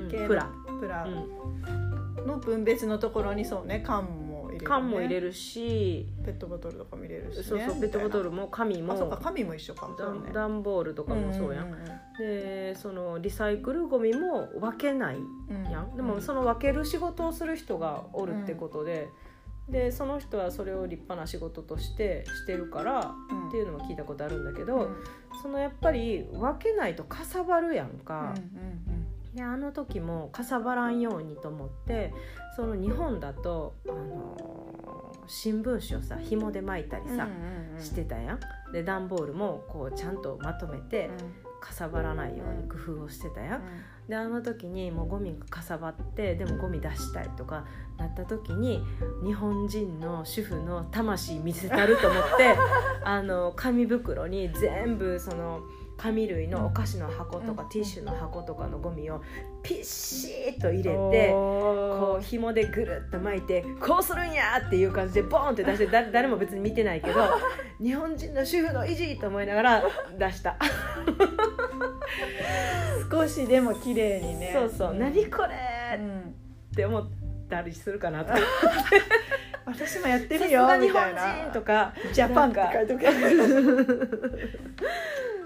[0.00, 0.28] んうん。
[0.28, 0.44] プラ。
[0.44, 1.04] ン、プラ。
[1.04, 8.48] うの分別のところにそうね缶も入れる、ね、ん、缶も入れるし、ペットボトルとかも入れるし、ね、そうそうペットボトルもも。
[8.48, 9.88] 紙あそうかも紙も一緒か。
[9.98, 10.20] ダそうね。
[10.62, 11.70] ボールとかもそうやん。
[11.70, 11.76] んん
[12.18, 19.08] でそのリサイクルゴミも分けないうんうんやん、でもその分ける仕事をする人がおるってことで、
[19.70, 24.96] でその人はそれを立派な仕事としてしてるから、うんっていうのも聞いたことあるんだけど、うん
[25.42, 28.34] そのやっぱり分けないとかさばるやんか。
[28.36, 32.12] うんであの時もかさばらんようにと思って
[32.56, 34.90] その日本だと、あのー
[35.32, 37.28] 新聞紙をさ紐で巻いたりさ、
[37.78, 38.40] してたやん。
[38.72, 41.08] で段ボールもこうちゃんとまとめて、
[41.60, 43.62] かさばらないように工夫をしてたやん。
[44.08, 47.64] であの時にもうゴミがかさばってでもゴミ出したいとか
[48.00, 48.82] なった時に
[49.22, 52.56] 日本人の主婦の魂見せたると思って
[53.04, 55.60] あの紙袋に全部その
[55.96, 59.20] 紙類のお菓子の箱とかうんティッシュの箱とかのゴミを
[59.62, 61.30] ピッシーと入れうんて。
[62.00, 67.20] こう紐でぐるっと巻いてこうするんやっていう感じでボーンって出してだ 誰も別に見てないけど
[67.82, 69.82] 日本人の主婦の意地と思いながら
[70.18, 70.56] 出した。
[73.10, 74.50] 少しでも綺麗にね。
[74.54, 74.98] そうそう、ん。
[74.98, 77.10] 何これうんって思っ
[77.50, 78.32] たりするかなと。
[78.32, 78.38] か
[79.66, 81.50] 私もやってさるよみたいな。
[81.50, 82.54] 人とかジャパン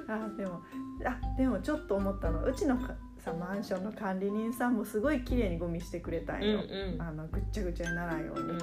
[0.06, 0.62] あでも
[1.04, 2.44] あでもちょっと思ったの。
[2.44, 7.02] うちのかさマンションの管理人さんもすごい綺麗にゴミしてくれたんよ、うんうん。
[7.02, 8.58] あのぐっちゃぐちゃにならんように、う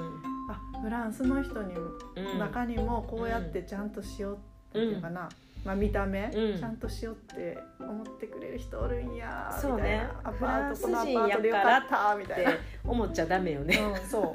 [0.49, 1.81] あフランスの人にも、
[2.35, 2.39] ん。
[2.39, 4.37] 中にもこうやってちゃんとしようっ
[4.73, 5.27] ていうかな、
[5.63, 6.59] まあ、見た目、うん。
[6.59, 9.81] ちゃんとしようって思ってくれる人おるんやそうね。
[9.81, 10.11] みたいな。
[10.23, 12.51] アパートこのアパフランス人ートでよかったみたっていな。
[12.83, 13.77] 思っちゃダメよね。
[13.77, 14.31] うん、そう。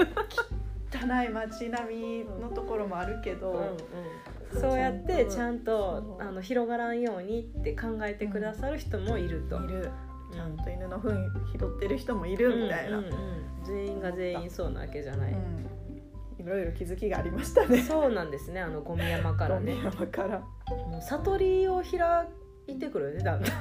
[0.92, 4.60] 汚い街並みのところもあるけど、うんうん。
[4.60, 4.78] そう。
[4.78, 5.64] やってちゃんそう。
[5.64, 9.56] とあの広がらんようにって考えてくださる人もいると。
[9.64, 9.90] いる。
[10.32, 11.12] ちゃんと犬の糞
[11.52, 13.18] 拾ってる人もいるみたいな、うんうんうん。
[13.64, 15.36] 全員が全員そうなわけじゃない。
[16.46, 17.82] うんいろいろ気づきがありましたね。
[17.82, 19.74] そうなんですねあのゴミ山からね。
[19.74, 21.98] ゴミ山から、もう悟りを開
[22.68, 23.52] いてくるよねだんだん。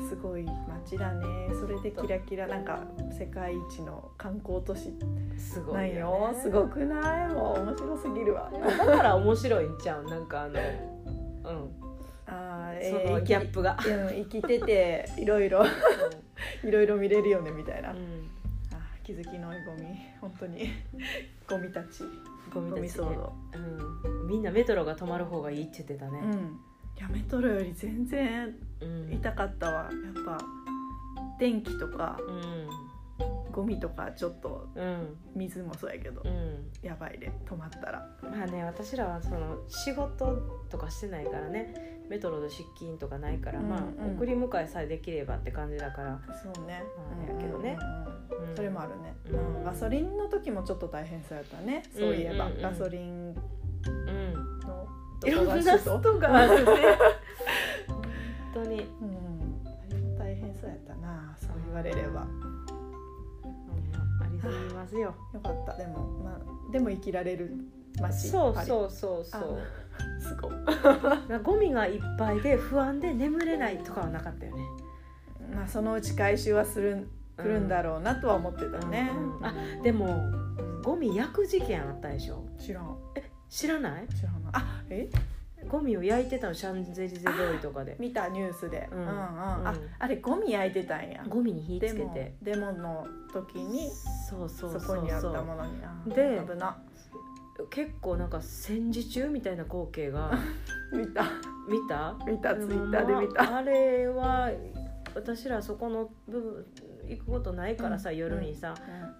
[0.00, 0.08] うん。
[0.08, 1.24] すごい街だね。
[1.58, 2.84] それでキラキラなんか
[3.18, 4.92] 世界一の観光都市
[5.38, 6.36] すごないいよね。
[6.36, 7.28] よすごくない？
[7.28, 8.50] もう面白すぎるわ。
[8.52, 10.04] だから面白いんちゃう？
[10.04, 11.70] なんかあのうん。
[12.26, 15.64] あそのギャップが、プ、うん、生きてていろいろ
[16.62, 17.96] いろいろ見れるよねみたいな、うん。
[17.96, 18.39] あ
[19.10, 19.98] 気づきのゴミ。
[20.20, 20.70] 本当に。
[21.48, 22.04] ゴミたち。
[22.54, 22.80] ゴミたち。
[22.80, 24.24] ねゴミ騒動う。
[24.24, 26.60] ん、みんなメトロが止まる方がいいって言ってたね、うん。
[26.96, 29.12] いやメトロより全然うん。
[29.12, 29.82] 痛かったわ。
[29.82, 30.38] やっぱ
[31.40, 32.20] 電気とか。
[32.20, 32.89] うん
[33.50, 35.16] ゴミとかちょっとうん。
[35.34, 36.70] 水もそうやけどうん。
[36.82, 38.06] やばいで止まったら。
[38.22, 40.36] まあね私らはその仕事
[40.68, 41.98] とかしてないからね。
[42.08, 44.16] メトロで出勤とかないから、うんまあうん。
[44.16, 46.82] 送り迎えさえできればって感じだから、そうね。
[46.96, 47.78] まあやけどね。
[47.80, 48.56] うんうんうんうん。
[48.56, 49.56] それもあるね、うん。
[49.56, 51.82] うんガソリンの時もちょっと大変そうやったね。
[51.96, 52.62] そういえば、うんうんうん。
[52.62, 53.34] ガソリン
[53.86, 54.34] うん。
[54.60, 54.86] の
[55.24, 56.72] いろんな人があるね。
[57.86, 58.02] 本
[58.54, 59.20] 当に、うん。
[60.18, 62.26] 大変そうやったなそう言われれば
[64.48, 65.00] うん、ありすぎますよ。
[65.34, 65.76] よかった。
[65.76, 66.30] でもま
[66.68, 67.54] あでも生きられる
[68.00, 68.28] 街。
[68.28, 69.58] そうそうそうそう。
[70.20, 70.52] すごい。
[71.42, 74.62] ゴミがいっぱいで不安で眠れないとかはなかったよね。
[75.54, 80.82] まあそのうち回収はする来るんだろうなとは思ってたね、うんうんあでもうん。
[80.82, 82.42] ゴミ焼く事件あったでしょ？
[82.58, 82.96] 知らん。
[83.50, 84.08] 知らない？
[84.08, 85.10] 知らんなあえ？
[85.70, 87.96] ゴミを焼いてたのシャンゼリゼ通りとかで。
[87.98, 89.10] 見たニュースで、ううんんうん。
[89.10, 89.18] うん。
[89.18, 91.24] ああれゴミ焼いてたんや。
[91.28, 92.34] ゴミに火つけて。
[92.42, 93.90] デモの時に
[94.28, 95.72] そうそうそこにあったものに。
[95.84, 96.76] あで危な。
[97.70, 100.32] 結構なんか戦時中みたいな光景が。
[100.92, 101.24] 見た。
[101.68, 102.16] 見た？
[102.26, 103.44] 見たツイッターで見た。
[103.44, 104.50] まああれは
[105.14, 106.66] 私らそこの部分
[107.10, 108.16] 行くことないからさ、うん。
[108.16, 108.74] 夜にさ、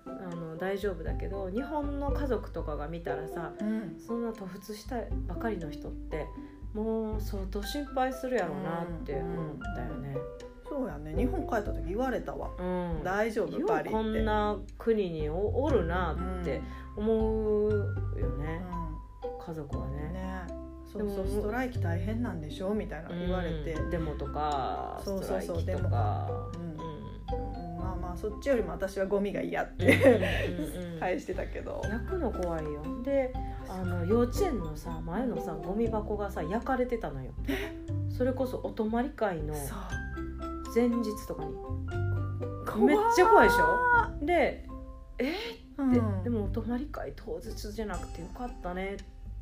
[0.06, 3.96] あの大丈夫だけど日本の家族とかが見たらさうん。
[3.98, 6.26] そんな突出したばかりの人って
[6.72, 10.16] もう相当心配するやろうなって思ったよね。
[10.68, 11.16] そうやね。
[11.16, 12.50] 日本帰った時言われたわ。
[12.58, 13.58] うん、大丈夫？
[13.58, 13.90] よパリって。
[13.90, 16.62] うこんな国におおるなって
[16.96, 17.72] 思う
[18.16, 18.62] よね、
[19.44, 20.02] 家族はうんね。
[20.12, 20.46] ね。
[20.92, 22.72] そうそうストライキ大変なんでしょ？
[22.72, 23.90] みたいな言われて、うん。
[23.90, 25.90] デモとかそうストライキとそうそうデモ。
[25.90, 26.28] か。
[26.54, 26.69] うんうんうん
[28.00, 30.98] まあまあそっちよりも私はゴミが嫌っうんうんてうんうん。
[31.00, 32.82] 返してたけど、焼くの怖いよ。
[33.02, 33.32] で
[33.68, 37.32] あの幼稚園のさ前のさゴミ箱がさ焼かれてたのよ。
[38.10, 39.54] それこそお泊まり会の
[40.74, 41.54] 前日とかに。
[42.66, 44.24] 怖めっちゃ怖いでしょ？
[44.26, 44.68] で
[45.18, 45.32] え？
[45.78, 45.90] うん。
[45.92, 48.96] って、でもお泊まり会当日じゃなくてよかったね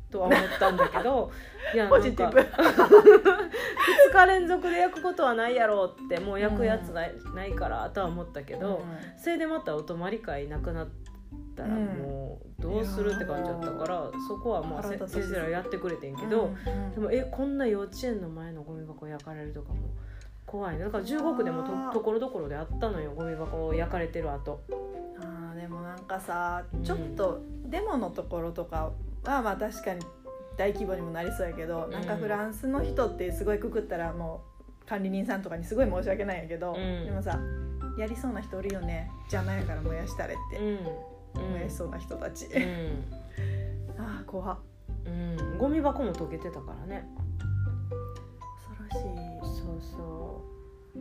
[0.09, 1.31] とは思ったんだけど
[1.73, 8.81] いやなんか 2日連続で焼くことはないやろうってもう焼くやつない,、ないからとは思ったけど、
[9.17, 10.87] それでまたお泊まり会なくなっ
[11.55, 11.85] たらうん。
[12.01, 16.91] もうどうするって感じだったから、そこはまあ先生らやってくれてんけうんど、うん。
[16.93, 19.79] でもえこんな幼稚園の前のゴミ箱焼かれるとかも
[20.45, 20.85] 怖いね。
[20.85, 24.61] だから中国でもとところどころであったのよゴミ箱焼かれてる後。
[25.21, 28.91] あーでもなんかさちょっとデモのところとか
[29.23, 30.05] はまあ確かに
[30.57, 31.91] 大規模にもなりそうやけど、ん。
[31.91, 34.43] なんかフランスの人ってすごいくくったらも
[34.83, 37.05] う管理人さんとかにすごい申し訳ないんやけど、うん。
[37.05, 37.39] でもさ
[37.97, 39.09] やりそうな人おるよね。
[39.31, 41.51] 邪魔やから燃やしたれって、うん。
[41.51, 43.03] 燃やしそうな人たち、うん。
[43.97, 44.57] ああ怖っ。
[45.05, 45.57] うん。
[45.57, 47.07] ゴミ箱も溶けてたからね。
[48.67, 49.61] 恐ろしい。
[49.61, 50.18] そうそう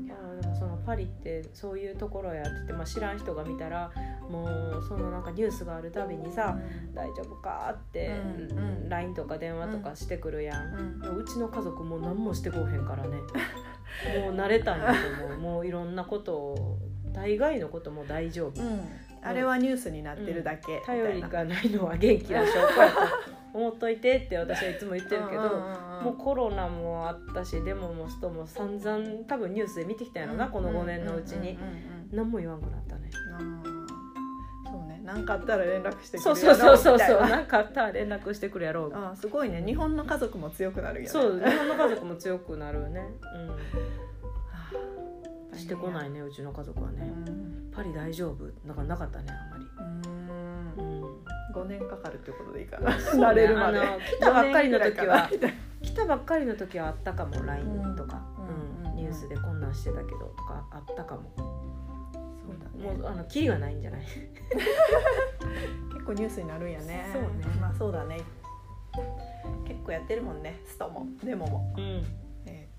[0.04, 0.14] いや
[0.58, 3.90] そのパリってそういうところやってて、まあ、知らん人が見たら
[4.30, 6.58] もうそのなんかニュースがあるたびにさ
[6.94, 8.08] 「大丈夫か?」って、
[8.52, 8.88] うんうん。
[8.88, 11.16] LINE とか電話とかしてくるやん、うん。
[11.18, 13.16] うちの家族もう何もしてこうへんからね。
[14.22, 15.38] もう慣れたんやと思う。
[15.38, 16.78] もういろんなことを
[17.12, 18.62] 大概のことも大丈夫。
[18.62, 18.80] うん。
[19.22, 22.96] あれはニュースになってるだけ、頼りがないのは元気な証拠やと
[23.52, 32.08] 思っといてって私はいつも言ってるけど、うんうんうんもうコロナもあったしデモもストも散々多分ニュースで見てきたんやろな、この5年のうちに、うんうんうんうん。
[32.12, 33.10] 何も言わんくなったね。
[34.64, 35.00] そうね。
[35.04, 37.28] 何かあったら連絡してくそうれるそうそうそうみたいなそう。
[37.30, 38.92] なんかあったら連絡してくるやろう。
[38.94, 39.62] あーすごいね。
[39.64, 41.08] 日本の家族も強くなるよね。
[41.08, 43.00] そう日本の家族も強くなるね。
[43.00, 43.06] は
[45.52, 45.58] うん。
[45.58, 47.70] してこないねうちの家族はうね、ん。
[47.72, 48.44] パリ大丈夫？
[48.66, 49.64] なんかなかったねあんまり。
[49.78, 50.27] うんうん
[51.54, 52.90] 5年かかるってことでいいかな。
[52.96, 52.96] ね。
[53.02, 53.80] 慣れるまで。
[53.80, 55.28] 来たばっかりの時は
[55.82, 57.42] 来たばっかりの時はあったかも。
[57.44, 58.20] LINE とか、
[58.82, 58.88] うん。
[58.90, 58.96] うん。
[58.96, 61.22] ニュースでこんなんしてたけどとかあったかも。
[61.36, 61.42] そ
[62.52, 62.96] うだね。
[62.98, 64.00] もうあのキリがないんじゃない？
[65.92, 67.06] 結構ニュースになるんやね。
[67.12, 67.28] そうね。
[67.60, 68.18] まあそうだね。
[69.66, 70.60] 結構やってるもんね。
[70.66, 71.82] ストもデモも、うん。
[71.84, 72.27] えー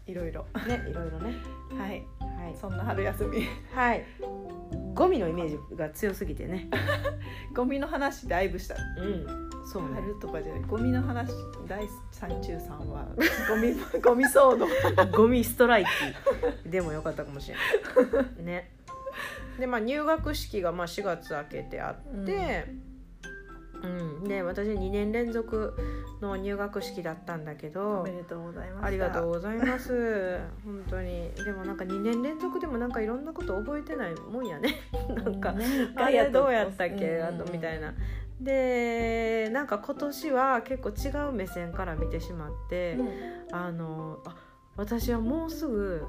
[0.10, 1.36] いろいろねいろいろね。
[1.78, 2.06] はい。
[2.20, 2.56] はい。
[2.60, 3.48] そんな春休み。
[3.74, 4.06] はい。
[4.94, 6.70] ゴミのイメージが強すぎてね。
[7.56, 8.76] ゴミの話だいぶした。
[8.98, 9.50] うん。
[9.66, 9.96] そうね。
[10.02, 10.62] 春とかじゃない。
[10.64, 11.32] ゴミの話
[11.68, 13.08] 第三中さんは。
[13.48, 15.86] ゴミ ゴミ騒動ゴミストライ
[16.64, 16.70] キ。
[16.70, 17.56] でもよかったかもしれ
[18.14, 18.44] ない。
[18.44, 18.72] ね。
[19.60, 22.89] でまあ入学式がまあ4月明けてあって、うん
[24.28, 25.76] で私2年連続
[26.22, 28.86] の入学式だったんだけおどめでとうございます。
[28.86, 30.40] ありがとうございます。
[30.66, 31.32] 本当に。
[31.34, 34.76] でもなんか2年連続でもなんかいろんなこと覚えてないもんやね。
[35.16, 35.56] なんか、
[35.96, 37.94] あれどうやったっけ、あとみたいな。
[38.42, 42.98] でなんか今年は結構違う目線から見てしまって、
[43.52, 44.36] あのあ
[44.78, 46.06] 私はもうすぐ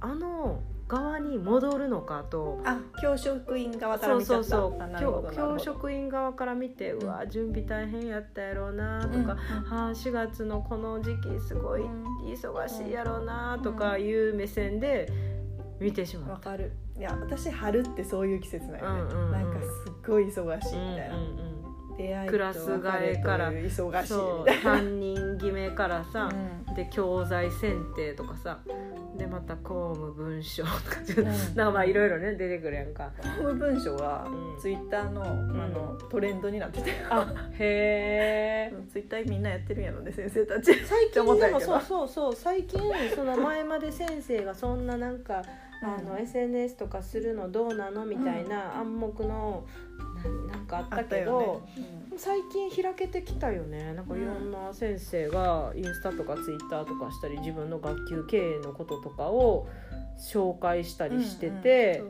[0.00, 2.60] あの側に戻るのかと。
[2.64, 4.82] あ教職員側からそう見ちゃったそうそう。
[4.82, 11.82] あなるほど教教職員側から見てうわ準備大変やったやろうなとか、はあ、4月のこの時期すごい
[12.26, 15.10] 忙しいやろうなとかいう目線で
[15.80, 16.50] 見てしまった。
[16.50, 16.72] わかる。
[16.98, 19.32] いや私春ってそういう季節なんよね、うんうんうん。
[19.32, 21.51] なんかすっごい忙しいみたいな、うんうんうん
[22.28, 23.52] クラス替えから。
[23.52, 24.10] 忙し
[24.58, 26.74] い担任決めからさ、うん。
[26.74, 28.58] で教材選定とかさ
[29.18, 30.76] でまた公務文書とか
[31.18, 31.24] うん
[31.54, 31.66] なん。
[31.66, 33.10] かまあいろいろね出てくるやんか。
[33.22, 34.60] 公務文書はうん。
[34.60, 35.26] ツイッターの,、あ
[35.68, 37.26] のトレンドになっててあ
[37.58, 40.74] へえ ツイッターみんなやってるんやろね先生たち。
[40.84, 42.80] 最近でもそうそうそう最近
[43.14, 45.42] その前まで先生がそんななんか
[45.82, 49.64] あの SNS とかするのどうなのみたいな暗黙の
[50.48, 51.62] ななんかあっあたけど、
[52.16, 53.92] 最近開けてきたよね。
[53.94, 59.66] なんかいろんな先生がインスタとかツイッターとかしたり自分の学級経営のこととかを
[60.18, 62.02] 紹介したりしてて、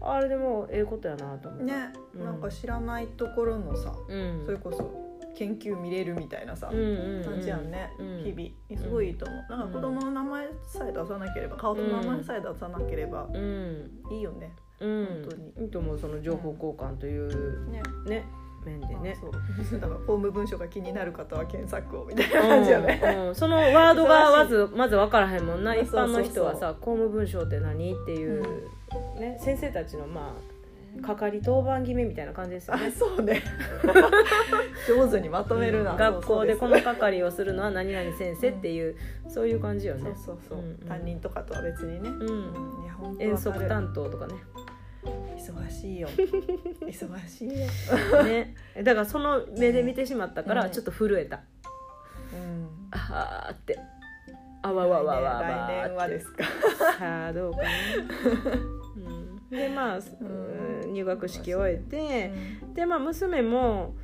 [0.00, 1.74] あれでもええことやなと思ううね、
[2.14, 2.40] うんなん。
[2.40, 4.42] か知らないところのさ、うん。
[4.44, 8.24] それこそ研究見れるみたいなさ、感じやんね、うん。
[8.24, 8.82] 日々。
[8.82, 9.46] すごいいいと思う。
[9.50, 13.90] なんか子供の名前さえ出さなければ顔と名前さえ出さなければうん。
[14.10, 15.06] いいよね、うん。
[15.06, 15.52] 本当に。
[15.64, 17.82] いいと思うその情報交換というね。
[18.06, 18.24] ね
[18.64, 19.16] 面でね。
[19.16, 19.32] あそう。
[19.80, 23.28] だから法務文書が気になる方は検索をみたいな感じよね、うん。
[23.28, 25.74] うんそのワードがまず まず分からへんもんな。
[25.74, 27.92] 一般の人はさ公務文書って何？
[27.92, 28.42] っていう、
[29.18, 30.57] ね先生たちのまあ
[31.02, 32.90] 係当番決めみたいな感じですよあね。
[32.90, 33.42] そうね。
[34.88, 38.96] 上手にまとめるな、学校でこの係をするのは何々先生っていう、
[39.28, 40.02] そういう感じよね。
[40.02, 40.76] そうそうそう、うんうん。
[40.88, 44.34] 担任とかとは別にね、うん、遠足担当とかね。
[45.36, 46.08] 忙しいよ。
[46.82, 50.70] 忙しいよ、ね、だからその目で見てしまったからうん。
[50.70, 51.40] ちょっと震えた。
[52.32, 53.78] うん、あーって。
[54.60, 56.44] あわわわわわ来年はですか。
[56.98, 57.68] さあどうかな。
[59.50, 62.32] うん、でまあ、うん入学式終えて。
[62.74, 63.94] でまあ娘も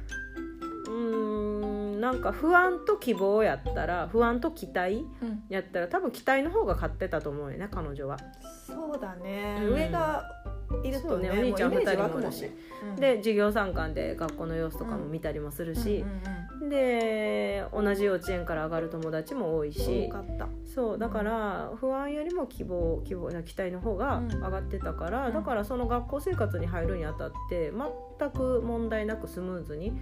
[0.86, 8.18] うーんなんか不安と希望やったら不安と期待うんやったら多分期待の方が勝ってたと思うよね彼女は。
[8.66, 10.24] そうだね、うん上が
[10.82, 12.50] いるとねねお兄ちゃんもうイメージ二人湧くもんもいるし
[13.00, 16.04] で授業参観で学校の様子とかも見たりもするし。
[16.68, 20.10] で同じ幼稚園から上がる友達も多いうんし
[20.74, 25.34] そうだから不安よりも希望希望期待の方が上がってたから、うん。
[25.34, 27.70] だからその学校生活に入るにあたって
[28.18, 29.92] 全く問題なくスムーズに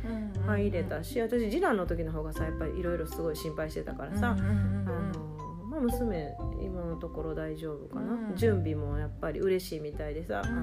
[0.47, 5.41] 入れたし、私次男の時の方がさやっぱりいろいろすごい心配してたからさ、あの
[5.73, 8.37] まあ、娘今のところ大丈夫かな、うん。
[8.37, 10.59] 準備もやっぱり嬉しいみたいでさ、うん。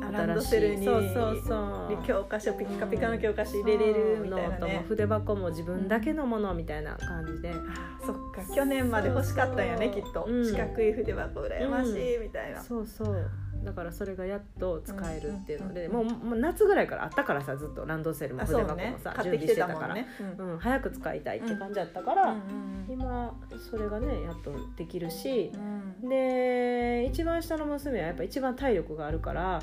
[0.00, 1.42] あのランドセルにそうそう。
[1.44, 1.54] そ
[2.00, 8.54] う教科書ピッカピカの教科書入れれるみたいなノートもね筆箱も自分だけのものみたいな感じで、あそっか。
[8.54, 10.46] 去年まで欲しかったんやねきっと、うん。
[10.46, 13.30] 四角い筆箱羨ましいみたいな、そうそう
[13.64, 20.06] だからそれがやっと使えるっていうので、うんもうもう夏ぐらいからあったからさずっとランドセルもあ筆箱もさ、買ってき準備しててたから、ね、
[20.38, 20.52] うん。
[20.52, 23.34] うん、早く使いたいって感じだったから、うん今
[23.70, 26.08] それがねやっとできるしう、ん。
[26.08, 29.60] で一番下の娘はやっぱ一番体力があるから、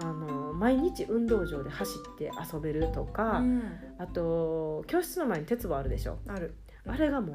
[0.00, 3.62] あの毎日運動場で走って遊べるとか、うん。
[3.98, 6.18] あと教室の前に鉄棒あるでしょ。
[6.28, 6.54] ある。
[6.86, 7.34] あれがもう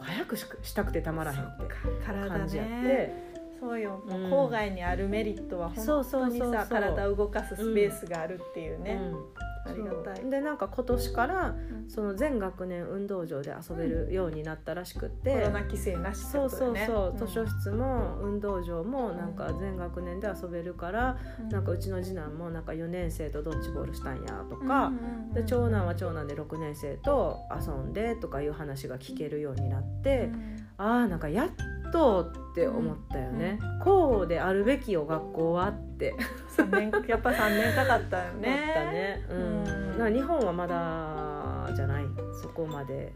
[0.00, 1.64] 早くししたくてたまらへんって
[2.04, 3.33] 体感じやって。
[3.64, 9.70] ねそうよ、もううん郊外にあるメリットはそう本当にさ体を動かすスペースがあるっていうね、うん。
[9.70, 10.30] ありがたい。
[10.30, 11.74] でなんか今年からうん。
[11.88, 21.18] その全学年運動場で遊べるようになったらしくって、コロナ規制なしってそうそうそう、図書室も運動場もなんか全学年で遊べるから、
[21.50, 24.92] なんかうちの次男もなんか4年生とドッジボールしたんやとか、
[25.34, 30.30] で長男は長男で6年生と遊んでとかいう話が聞けるようになって、
[30.78, 31.48] ああなんかやっ
[31.94, 36.12] とって思ったよね、こうであるべきよ学校はって。
[36.48, 40.02] 三年 やっぱ3年かかったよ思ねね、うん。
[40.02, 40.12] うん。
[40.12, 42.04] 日本はまだじゃない？
[42.42, 43.12] そこまで。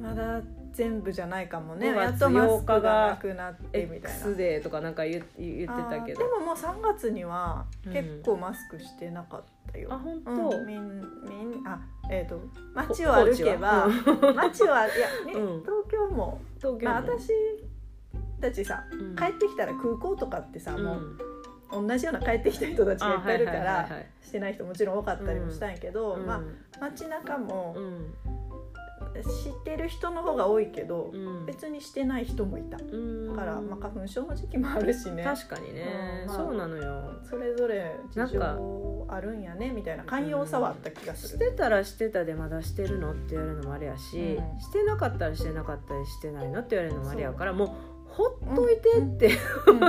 [0.00, 0.40] まだ
[0.72, 1.90] 全部じゃないかもね。
[1.90, 4.16] 5月やっとマスクが8日がなくなってみたいな。
[4.16, 7.92] X デーとかなんか言言言ってたけあーでどももう3月にはうん。
[7.92, 11.78] 結構マスクしてなかったよ、あ本当、うん、みんみんあ
[12.10, 12.40] えっ、と
[12.74, 15.60] 街を歩けばこ街を歩いや、ねうん。
[15.60, 16.94] 東京も、東京も。
[16.94, 17.28] まあ、私
[18.42, 19.16] たちさうん。
[19.16, 20.84] 帰ってきたら空港とかってさ、うん。
[20.84, 23.88] もう同じような帰ってきた人たちがいっぱいいるから
[24.20, 26.26] してない人もちろん多かったりもしたんやけど、うん。
[26.26, 26.40] まあ
[26.80, 28.14] 街中もうん。
[29.14, 31.44] 知ってる人の方が多いけど、うん。
[31.46, 32.78] 別にしてない人もいた。
[32.78, 32.96] だう
[33.32, 33.36] ん。
[33.36, 35.22] から、まあ、花粉症の時期もあるしね。
[35.22, 35.82] 確かにね、
[36.22, 37.12] うんまあそうなのよ。
[37.28, 41.38] それぞれ事なんか情あるんやねみたいな寛容さはあった気がすしる。
[41.40, 44.60] てたらしてたでまだしてるのって言われるのもあれやし、うん。
[44.60, 47.70] してなかったらしてなかったりしてないのって言われるのもあれやからもう
[48.12, 49.82] ほっといてって、うん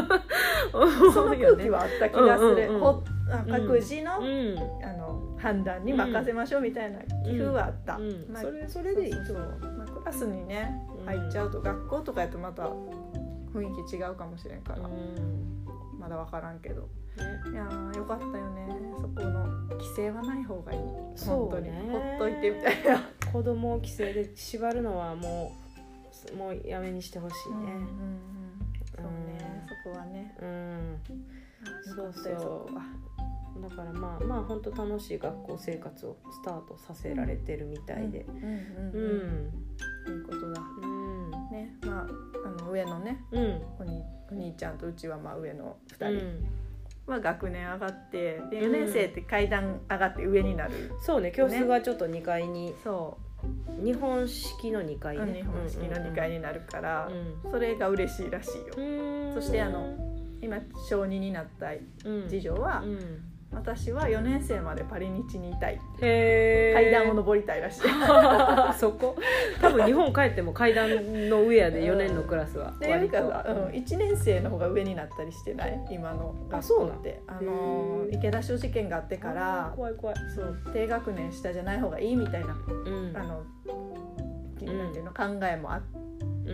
[1.04, 3.04] 思その空気はあった気がする、うんうん
[3.50, 4.58] 各自の,、うん。
[4.84, 8.26] あの判断に任せましょうみたいな気風はあった、うん。
[8.32, 9.14] まあそれそれでいい。
[9.14, 9.38] そうそう
[9.78, 11.06] まあ、クラスにねうん。
[11.06, 15.66] 入っちゃうと、学校とかやとまた雰囲気違うかもしれんから、うん。
[16.00, 16.82] まだ分からんけど。
[16.82, 16.88] ね。
[17.52, 18.68] いやーよかったよね。
[19.02, 20.80] そこの規制はない方がいい。
[21.16, 21.72] そう本当に。
[21.72, 23.02] ねほっといてみたいな。
[23.32, 25.63] 子供を規制で縛るのはもう
[26.38, 27.74] もうやめにしてほしいうんうんうん。
[27.76, 27.84] ね
[28.96, 30.36] そうね、そこはね。
[30.42, 31.02] うん、
[31.96, 33.62] そうそう。
[33.62, 38.22] だからまあまあ本当楽しい学校生活をスタートさせられてるみたいで。
[38.22, 38.36] うん。
[38.36, 39.54] ううんん。
[40.08, 40.20] うん。
[40.20, 40.62] いいことだ。
[40.82, 41.32] うん。
[41.52, 41.76] ね。
[41.86, 43.24] まああの上のね。
[43.32, 43.62] うん。
[43.80, 46.06] おにお兄ちゃんとうちはまあ上の2人。
[46.08, 46.46] うん。
[47.06, 48.72] は学年上がってでうん。
[48.72, 51.32] 4年生って階段上がって上になる、そうね。
[51.32, 53.18] 教室がちょっと2階に、そ
[53.84, 57.10] 日本式の2階う、ね日本式の2階になるから、
[57.44, 57.52] うん。
[57.52, 58.74] それが嬉しいらしいよ。
[58.78, 59.34] うん。
[59.34, 59.94] そしてあの
[60.42, 60.58] 今
[60.90, 61.74] 小2になった
[62.06, 62.30] うん。
[62.30, 65.80] 次女は、うん私は4年生までパリ日にいたい。
[66.00, 67.82] 階段を登りたいらしい。
[68.78, 69.16] そこ？
[69.62, 70.90] 多分日本帰っても階段
[71.30, 72.72] の上やで4年のクラスは。
[72.72, 77.22] っていうかさ、うん、1年生の方が上になったりしてない今の学校って。
[77.28, 80.16] あの池田小事件があってから怖い怖い。
[80.36, 83.18] そう低学年下じゃない方がいいみたいなうん。
[83.18, 83.44] あの、
[84.72, 84.78] ん。
[84.78, 85.82] なんていうの考えもあっ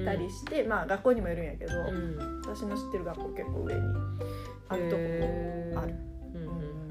[0.06, 2.42] たりして、まあ学校にもよるんやけど、うん。
[2.42, 3.82] 私の知ってる学校結構上に
[4.70, 5.96] あるとこもある、
[6.34, 6.89] うんうん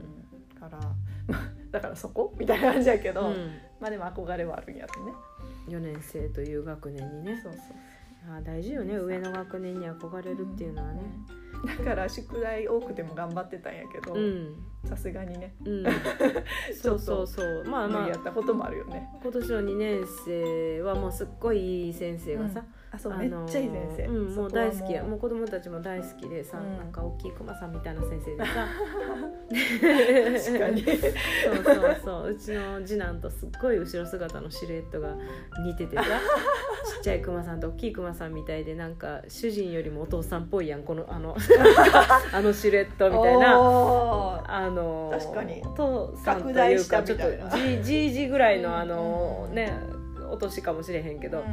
[0.69, 0.83] から
[1.27, 3.51] まあ だからそこみたいな感じやけど、うん。
[3.81, 5.13] まあでも憧れはあるんやろね。
[5.69, 7.41] 4年生という学年にね。
[7.43, 8.33] そうそう。
[8.33, 8.97] あ大事よね。
[8.97, 11.03] 上の学年に憧れるっていうのはね
[11.65, 14.55] だから宿題多くても頑張ってたんやけど、うん。
[14.85, 15.55] さすがにね。
[15.65, 15.85] うん、
[16.81, 17.65] そうそうそう。
[17.67, 18.09] まあまあ。
[18.09, 19.09] やったこともあるよね。
[19.23, 25.03] 今年の2年生はもうすっごいいい先生がさ、あそう、あのめっちゃいい先生、うん、もう大好きや。
[25.03, 26.79] もう子供たちも大好きでさ、うん。
[26.79, 28.69] なんか大きいクマさんみたいな先生でさ。
[30.47, 30.83] 確かに。
[30.83, 32.31] そうそうそう。
[32.31, 35.17] うちの次男とすっごい後ろ姿のシルエットが
[35.65, 36.03] 似ててさ
[36.97, 41.37] ちっちゃいクマさんと大きいクマさんみたいでなんか主人よりもお父さんっぽいやんこのあの
[42.33, 43.55] あのシルエットみたいな。
[44.51, 45.63] あの確かに。
[45.77, 47.79] 父さんと拡大いうしたかちょっとみたいな。
[47.79, 49.73] じじいじぐらいのあのうんね
[50.31, 51.45] お年かもしれへんけど、うん。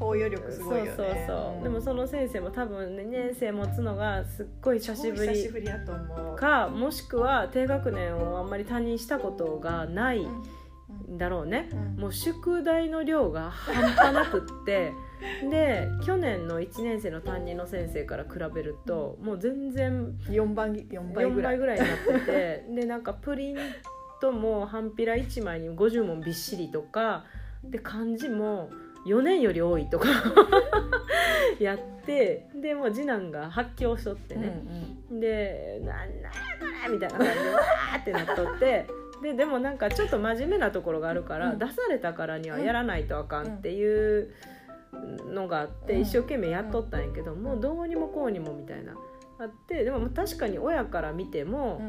[0.00, 0.92] 包容力すごいよね。
[0.96, 6.36] そうそうそう、でもその先生も多分2年生持つのがすっごい久しぶ超久しりぶりやと思う。
[6.36, 12.00] かもしくは低学年をあんまり担任したことがないんだろうね、うん。
[12.00, 14.94] もう宿題の量が半端なくって
[15.50, 21.58] で去年の1年生の担任の先生から比べるともう全然4倍4倍ぐ4らい。
[21.58, 23.56] 倍ぐらいになってて でなんかプリン
[24.20, 27.24] トも半ピラ1枚に50問びっしりとか
[27.64, 28.70] で漢字も
[29.06, 30.08] 4年より多いとか
[31.58, 34.62] やってでもう次男が発狂しとってね、
[35.10, 36.22] で「なん。
[36.22, 38.86] なんやこれ!」みたいな感じでわーってなっとって。
[39.22, 41.58] ででもなんかちょっと真面目なところがあるから、うん。
[41.58, 44.30] 出されたからにはやらないとあかんっていう
[44.92, 46.00] のがあって、うん。
[46.02, 48.94] 一生懸命やっとったんやけど、もうどうにもこうにもみたいな。
[49.38, 51.80] あってでも確かに親から見ても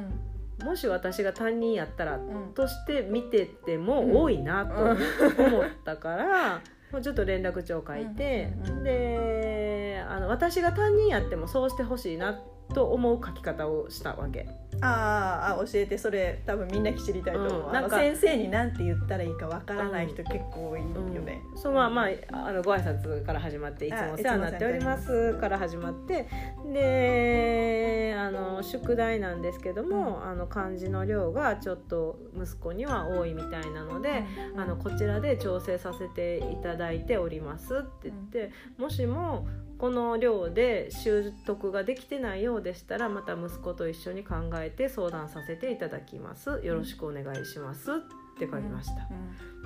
[0.62, 0.68] う、ん。
[0.68, 2.54] もし私が担任やったらうん。
[2.54, 12.40] として見てても多いなと思ったから、 もうちょっと連絡帳書いて、であの私が担任やってもそうしてほしいな
[12.74, 14.48] と思う書き方をしたわけ。
[14.84, 20.88] あーあ教えてそれ多分みんな知りたいと思う、うんなんか先生に何て言ったらいいかわからない人結構多いよ
[21.22, 21.62] ね、うん。
[21.62, 26.28] そうまあまああのご挨拶から始まって「いつもお世話になっております」から始まって。
[26.74, 34.24] であの宿題なんですけども、あの漢字の量がちょっと息子には多いみたいなので、
[34.56, 39.48] あのこちらで調整させていただいておりますって言って、もしも
[39.82, 46.62] この量で習得ができてないようでしたらまた息子と一緒に考えて相談させていただきます。
[46.64, 47.96] よろしくお願いしますっ
[48.38, 49.08] て書きました。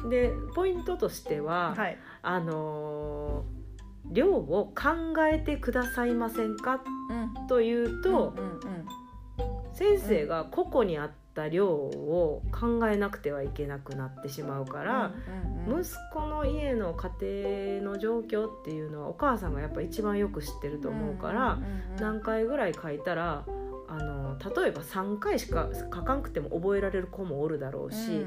[0.03, 1.97] うんでポイントとしては、はい。
[2.22, 3.66] あのー
[4.11, 6.80] 量を考えてくださいませんか？
[7.09, 7.13] う
[7.43, 7.47] ん。
[7.47, 8.59] というと、うんうん
[9.74, 15.83] 先生が個々に合った量を考えなくてはいけなくなってしまうから、うんうん息
[16.13, 23.45] 子の家の家庭の状況っていうのはお母さんがやっぱ一番よく知ってると思うから、うんうんうん何回ぐらい書いたら
[23.88, 28.25] あの例えば3回しか書かんくても覚えられる子もおるだろうし、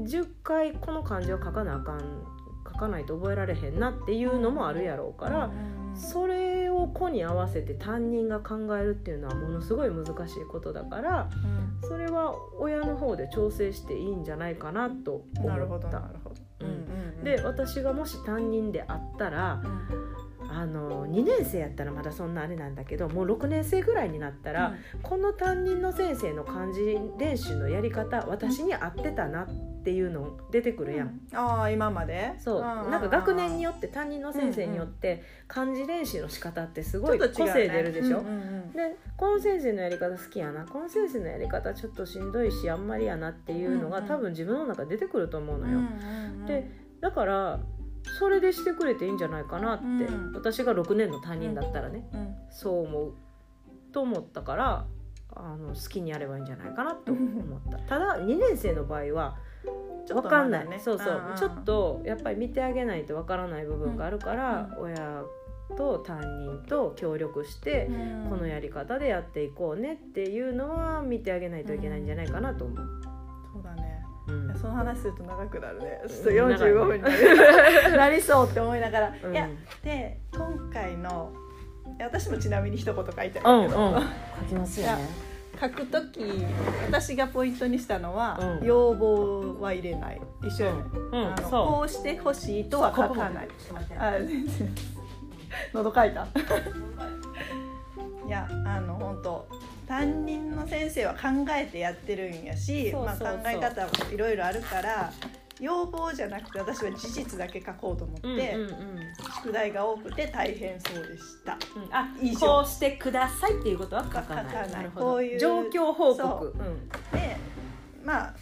[0.00, 2.22] 10回この漢字を書かなあかん
[2.66, 5.50] 書かないと覚えられへんなっていうのもあるやろうから、
[5.96, 11.28] それを子に合わせて担任が考えるっていうのはものすごい難しいことだから
[11.82, 16.18] それは親の方で調整していいんじゃないかなと思なるほったどなる。
[16.24, 16.66] ほど、うん。
[16.66, 16.74] うん
[17.18, 19.62] うんで私がもし担任であったら
[20.56, 29.46] あの2年生やったらまだそんなあれなんだけどもう6年生ぐらいになったら、この担任の先生の漢字練習のやり方私に合ってたなっ
[29.82, 31.20] ていうの出てくるやん。
[31.34, 32.34] ああ今まで？
[32.38, 32.60] そう。
[32.60, 38.22] なんか学年によって担任の先生によって漢字練習の仕方ってすごい個性出るでしょ？
[38.74, 40.64] でこの先生のやり方好きやな。
[40.64, 45.80] この先生のやり方ちょっとしんどいしあんまりやなっていうのが、うんうん多分自分の中で出てくると思うのよ。
[46.46, 47.60] でだから
[48.18, 50.32] それでしてくれていいんじゃないかなって、うん。
[50.34, 52.34] 私が6年の担任だったらね、うん。
[52.50, 53.14] そう思う
[53.92, 54.86] と思ったから
[55.34, 57.78] あの好きにやればいいんじゃないかなと思った。
[57.78, 59.36] ただ2年生の場合は
[60.08, 60.78] 分かんない、ね。
[60.78, 61.36] そうそう、んん。
[61.36, 65.22] ちょっとやっぱり見てあげないと分からない部分があるから、親
[65.76, 68.30] と担任と協力して、うん。
[68.30, 72.76] このやり方でやっていこうねっていうのは見てあげないといけないんじゃないかなと思う。
[73.54, 73.83] そうだね
[74.28, 74.46] うん。
[74.46, 76.00] いやその話すると長くなるね。
[76.08, 77.96] ちょっとうん長い45分になる。
[77.96, 79.32] なりそうって思いながら、うん。
[79.32, 79.48] いや
[79.82, 81.32] で今回の
[81.98, 84.02] 私もちなみに一言書いてあるけど、うんうん。
[84.02, 84.06] 書
[84.48, 85.08] きますよね。
[85.60, 86.44] 書く時
[86.88, 88.66] 私がポイントにしたのは、うん。
[88.66, 90.20] 要望は入れない。
[90.42, 91.26] 一緒やね、うん。
[91.26, 91.50] あのそう。
[91.50, 93.48] こうしてほしいとは書かない。
[93.98, 94.74] あ全然。
[95.72, 96.26] 喉かいた。
[98.26, 99.46] いやあの本当
[99.86, 101.20] 担任の先生は考
[101.50, 105.12] えてやってるんやしまあ、考え方もいろいろあるから
[105.60, 108.98] 要望じゃなくて私は事実だけ書こうと思って、うんうんうん。
[109.36, 111.52] 宿題が多くて大変そうでした。
[111.52, 111.58] うん。
[111.94, 112.40] あ以上。
[112.40, 114.86] こうしてくださいっていうことは書かない。
[114.94, 116.46] こういう状況報そ告。
[116.46, 116.88] うん。
[117.12, 117.36] で
[118.04, 118.34] まあ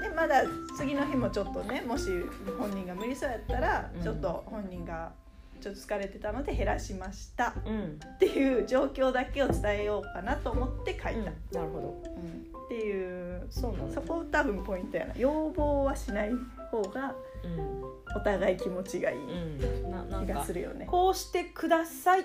[0.00, 0.44] でまだ
[0.76, 2.08] 次の日もちょっとねもし
[2.56, 4.02] 本人が無理そうやったら、うん。
[4.02, 5.12] ちょっと本人が
[5.60, 7.54] ちょっと疲れてたので減らしました。
[7.66, 7.98] うん。
[8.14, 11.24] っていう状況だけを伝えようかなと思って書いた、うん。
[11.24, 12.12] なるほど。
[12.16, 12.48] うん。
[12.66, 15.14] っていうそうなんだそこ多分ポイントやな。
[15.16, 16.30] 要望はしない
[16.70, 17.84] 方がうん。
[18.16, 19.90] お互い気持ちがいいうん。
[19.90, 20.86] ななん気がかするよね。
[20.86, 22.24] こうしてください。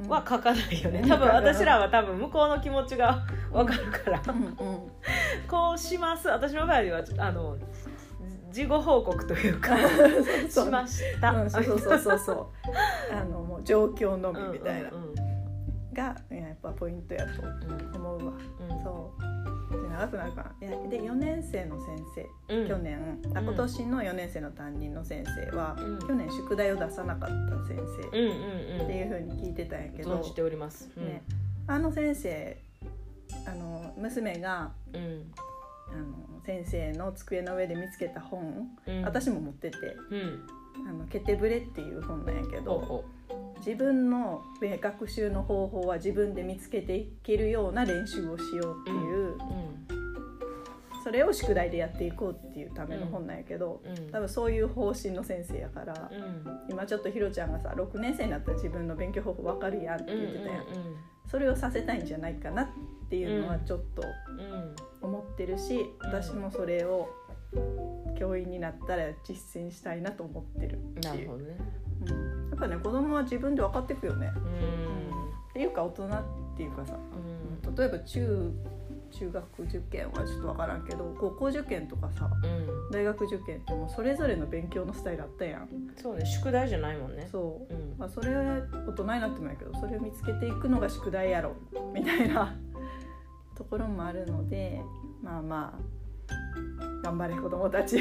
[0.00, 0.08] うん。
[0.08, 1.08] は書かないよね、うん。
[1.08, 4.44] 多分私らは多分向こうの気持ちが分かるから、うん。
[4.44, 4.54] うん。
[5.48, 6.28] こうします。
[6.28, 7.56] 私の場合はあの
[8.50, 9.76] 事後報告というか
[10.48, 12.46] そうしました、うんそうそうそうそう。
[13.14, 14.90] あのもう状況のみみたいな。
[14.90, 15.28] うんうん
[15.98, 18.32] がやっぱポイントやとうん思うわ。
[18.70, 19.82] うんそう。
[19.82, 20.68] で長くなるかな。
[20.68, 21.98] いやで4年生の先
[22.48, 22.68] 生、うん。
[22.68, 23.20] 去年。
[23.34, 23.46] あうん。
[23.46, 25.98] 今年の4年生の担任の先生は、うん。
[25.98, 27.76] 去年宿題を出さなかった先
[28.12, 28.18] 生。
[28.18, 28.84] うんうん。
[28.84, 31.04] っていうふうに聞いてたんやけど、存じております、うん。
[31.04, 31.22] ね、
[31.66, 32.56] あの先生
[33.46, 35.32] あの娘がうん
[35.92, 39.76] あの先生の机の上で見つけた本、うん、私も持ってて
[40.10, 40.46] うん
[40.88, 43.04] 「あのケテブレ」っていう本なんやけど
[43.58, 49.38] 自分の学習の方法は自分で見つけていけるような練習をしようっていう、うん。
[51.04, 54.10] それを宿題でやっていこうっていうための本なんやけど、うん。
[54.10, 56.44] 多分そういう方針の先生やから、うん。
[56.70, 60.66] 今ちょっとひろちゃんがさ6年生になったら自分の勉強方法わかるやんってうん言ってたやん、う
[61.30, 62.68] それをさせたいんじゃないかなっ
[63.10, 67.08] ていうのはちょっとんうん思ってるし、私もそれを
[68.18, 71.56] 教員になったら実践したいなと思ってるうんっていう、なるほどね。
[72.06, 74.98] うん、やっぱね子供は自分で分かっていくよね、うん
[75.50, 76.10] っていうか大人っ
[76.56, 76.94] ていうかさ。
[76.94, 77.74] うん。
[77.74, 78.52] 例えば中
[79.10, 82.90] 中学受験はちょっと分からんけど高校受験とかさうん。
[82.92, 85.68] 大学受験ってもうそれぞれの勉強のスタイルあったやん。
[85.96, 87.26] そうね宿題じゃないもんね。
[87.32, 87.74] そう。
[87.74, 87.94] うん。
[87.98, 91.56] まあ、それ大人になってもやけどそれを見つけていくのが宿題やろ
[91.92, 92.54] みたいな
[93.58, 94.80] ところもあるので
[95.22, 95.98] まあまあ
[97.02, 97.96] 頑張れ子供たち。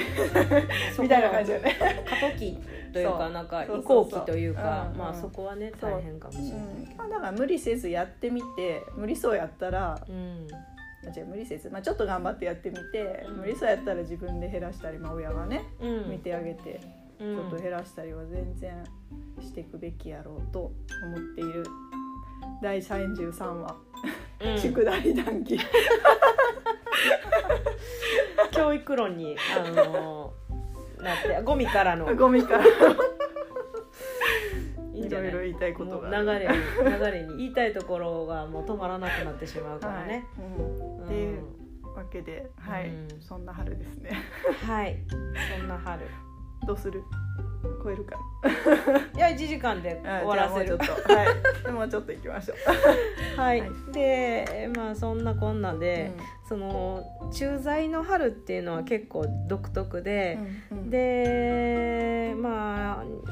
[1.00, 1.76] みたいな感じよね。
[2.10, 2.58] 過渡期
[2.92, 6.60] というかなんか移行期というかうんまあそこはね大変かもしれないう。
[6.94, 6.98] ん。
[6.98, 10.48] まあ、だから無理せずやってみて無理そうやったらうん。
[11.08, 13.38] あ違う無理せず、まあ、ちょっと頑張ってやってみて、うん。
[13.38, 16.10] 無理そうやったら自分で減らしたり、まあ、親がねうん。
[16.10, 16.82] 見てあげて
[17.20, 17.40] ちうん。
[17.40, 18.84] ょっと減らしたりは全然
[19.40, 20.60] していくべきやろうと
[21.04, 21.64] 思っている。
[22.62, 23.76] 第33話、
[24.40, 24.58] うん。
[24.58, 25.60] 宿題談義。
[28.52, 30.34] 教育論にあの
[31.00, 32.16] なってゴミからの。
[32.16, 32.70] ゴミからい
[35.10, 36.10] ろいろ言いたいことが。
[36.10, 36.54] 流れに
[37.00, 40.26] 流れに言いたいところがもう止まらなくなってしまうからね。
[40.38, 40.48] はい。
[40.48, 40.52] う
[41.02, 41.44] ん、っていう
[41.96, 43.08] わけで、はい、うん。
[43.22, 44.12] そんな春ですね。
[44.64, 44.98] うんはい。
[45.58, 46.06] そんな春。
[46.66, 47.04] どうする？
[47.84, 48.16] 超えるか
[49.16, 50.78] いや1時間でな終わらせる。
[50.78, 50.84] と
[51.14, 51.26] は
[51.68, 51.72] い。
[51.72, 52.58] もうちょっと行きましょう。
[53.40, 53.72] はい、はい。
[53.92, 56.12] でまあそんなこんなで、
[56.48, 60.40] その駐在の春っていうのは結構独特で、
[60.72, 60.90] うんうん。
[60.90, 63.28] でまあ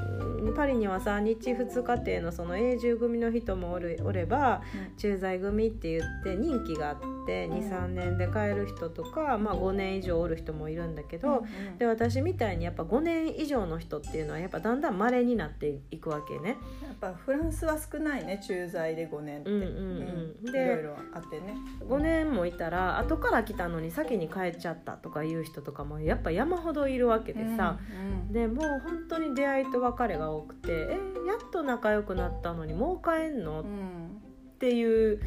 [0.56, 4.62] パリにはさ日2日程のその永住組の人もおるおれば
[4.98, 7.12] 駐在組って言って任期があってうん。
[7.26, 11.78] 23年で帰る人とか、まあ、5年以上おる人もいるんだけど、うんうん。
[11.80, 16.58] で私みたいにやっぱ5年以上の人っていうのはやっぱだんだん稀になっていくわけね。
[16.84, 20.36] やっぱフランスは少ないね駐在で5年って、うんうんうん。
[20.46, 20.52] うん。
[20.52, 21.56] でいろいろあってね。
[21.82, 30.98] 5年もいたら後から来たのに先に帰っちゃったとかいう人とかもやっぱ山ほどいるわけでさ、うんでもう本当に出会いと別れが多くて「え
[31.28, 34.22] やっと仲良くなったのにもう帰んの?」っうん。
[34.60, 35.20] ていう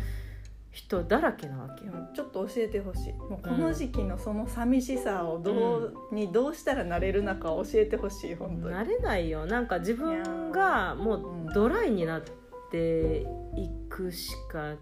[0.70, 1.92] 人だらけなわけよ。
[2.14, 3.12] ちょっと教えてほしい。
[3.14, 8.74] もうこの時期のその寂しさをどう、にどうしたらなれるのか教えてほしい本当に。
[8.74, 9.44] 慣れないよ。
[9.46, 12.22] なんか自分がもうドライになっ
[12.70, 13.20] て
[13.56, 14.74] いくしか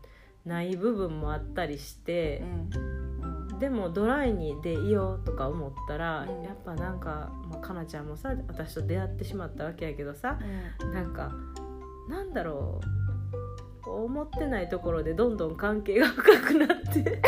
[0.47, 2.43] ない部分もあったりして
[3.51, 3.59] う、ん。
[3.59, 6.43] でもドライにでいようとか思ったら、うん。
[6.43, 10.39] やっぱなんか、まあ、かなちゃんもさ私と出会ってしまったわけやけどさ
[10.81, 10.95] うん。
[10.95, 11.33] なんか
[12.09, 13.06] なんだろう
[13.87, 17.21] 思ってないところでどんどん関係が深くなって。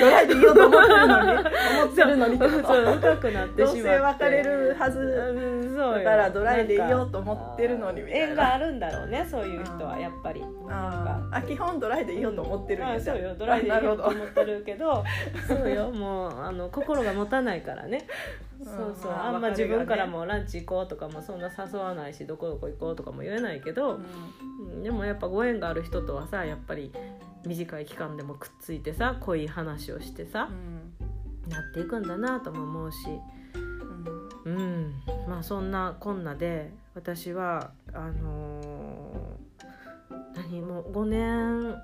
[0.00, 4.24] ドライでいようと思ってるのに思ってるのにそう深くなってどうせしまって。
[4.24, 10.42] 別れるはずだからドライでいようと思ってるのに縁があるんだろうねそういう人はやっぱり。
[10.68, 13.34] あーあ基本ドライでいようと思ってるんあやそうよ。
[13.34, 15.04] ドライでいいよなるほどと思ってるけど。
[15.46, 15.90] そうよ。
[15.90, 18.06] もうあの心が持たないからね
[18.64, 19.10] そうそう。
[19.10, 24.00] まああんま自分からもランチ行こうとかもそんな誘わないしどこどこ行こうとかも言えないけど、
[24.60, 24.82] うん。
[24.82, 26.92] でもやっぱご縁がある人とはさやっぱり
[27.44, 31.50] 短い期間でもくっついてさ濃い話をしてさう、ん。
[31.50, 32.96] なっていくんだなとも思うし。
[34.44, 34.56] うん。
[34.56, 35.02] うん。
[35.28, 39.31] まあそんなこんなで私はあのー
[40.52, 41.74] 何もう5年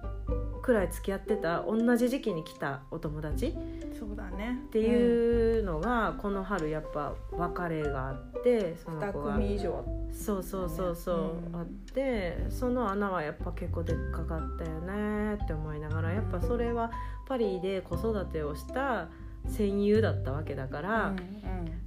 [0.61, 3.55] くらい付き合ってた同じ時期に来たお友達？
[3.99, 4.61] そうだね。
[4.67, 11.17] っていうのが、この春やっぱ別れがあってその子2が組以上そうそうそうそう、
[11.47, 16.91] うんあってその穴はやっぱ結構でっかかったよねって思いながらやっぱそれは
[17.27, 19.09] パリで子育てをした
[19.47, 21.15] 戦友だったわけだから、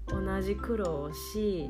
[0.07, 1.69] 同じ苦労をし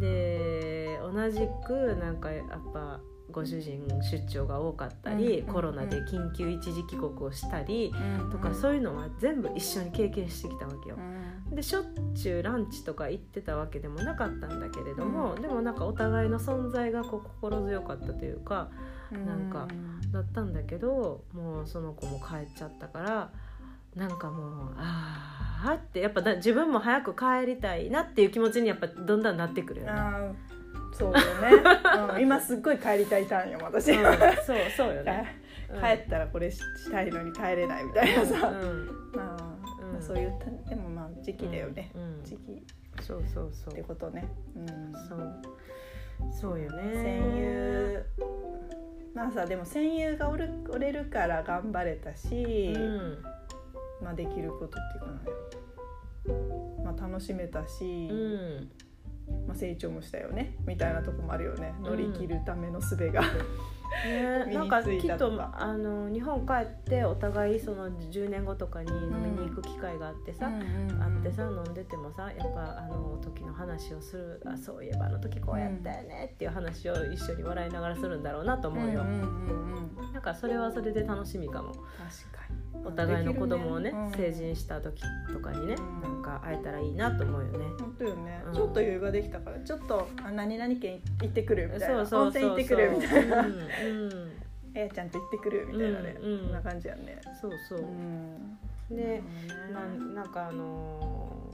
[0.00, 3.00] で同じくなんかやっぱ
[3.36, 10.96] ご主人出張が多かったり、うんコロナで緊急一時帰国をしたりうんとか、そういうのは全部一緒に経験してきたわけよ。
[10.96, 11.52] う。
[11.52, 11.54] ん。
[11.54, 11.84] でしょっ
[12.14, 15.42] ちゅうランチとか行ってたわけでもなかったんだけれども、うん。
[15.42, 18.70] でもなんかお互いの存在がこう心強かったというか
[19.12, 19.68] なんか
[20.12, 23.30] だったんだけどもうその子も帰っちゃったから
[23.94, 29.92] なんかもうああってやっぱだ自分も早く帰りたいなっていう気持ちにやっぱどんどんなってくるよね。
[30.98, 31.22] そうよね、
[32.14, 34.04] うん、今すっごい帰りたいターンよ私、うん、
[34.44, 35.36] そうそうよね。
[35.70, 35.80] うん。
[35.80, 38.86] 帰ったらこれししたいのに帰れないみたいなさ、うん。
[39.14, 39.44] まあ
[39.82, 39.92] うん。
[39.92, 42.24] まあ、そういうたでもまあ時期だよね、うん。
[42.24, 42.64] 時期。
[43.02, 43.74] そうそうそう。
[43.74, 45.42] ってことね、うん、そう。
[46.32, 46.92] そうよね。
[46.94, 48.06] 戦友。
[49.14, 53.22] まあさでも戦友がおるおれるから頑張れたし、うん。
[54.02, 55.06] まあ、できることっていうか
[56.84, 58.70] な、まあ、楽しめたし、うん
[59.46, 61.74] まあ、成長もしたよねみたいなとこもあるよね。
[61.78, 61.84] うん。
[61.84, 80.12] 乗り切るための術が、ね、 なんかきっとあの日本帰ってお互いその10年後とかに飲みに行く機会があってさ、あってさ飲んでてもさやっぱあの時の話をするあそういえばあの時こうやったよねっていう話を一緒に笑いながらするんだろうなと思うよ、んうんうんうん。
[80.12, 81.72] なんかそれはそれで楽しみかも。
[81.72, 81.86] 確か
[82.50, 84.10] にお互いの子供をねうん。
[84.12, 85.02] 成人した時
[85.32, 87.66] とかにね、うんなんか会えたらいいなと思うよね。
[87.78, 88.54] 本当よね、うん。
[88.54, 92.00] ちょっと余裕ができたからちょっとあ何々県行ってくるみたいな。
[92.00, 93.40] 温泉行ってくるみたいな。
[93.40, 94.32] うんうん。
[94.74, 96.38] あやちゃんと行ってくるみたいなね、うんうん。
[96.40, 97.20] そんな感じやね。
[97.40, 98.58] そうそう、ん。
[98.90, 99.22] で
[99.72, 101.50] なんなんかあの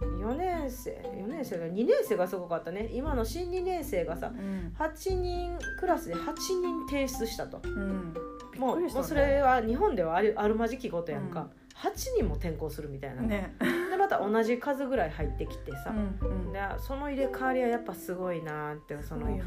[0.00, 2.90] ー、4年生4年生が2年生がすごかったね。
[2.92, 4.74] 今の新2年生がさうん。
[4.78, 7.60] 8人クラスで8人提出したと。
[7.62, 8.14] うん
[8.58, 11.90] もうもうそれは日本ではあるあるまじきことやんか、うん。
[11.90, 13.54] 8人も転校するみたいな、ね。
[13.90, 15.92] でまた同じ数ぐらい入ってきてさ、
[16.22, 16.52] うんうん。
[16.52, 19.42] でその入れ替わりはやっぱすごいなってそのね。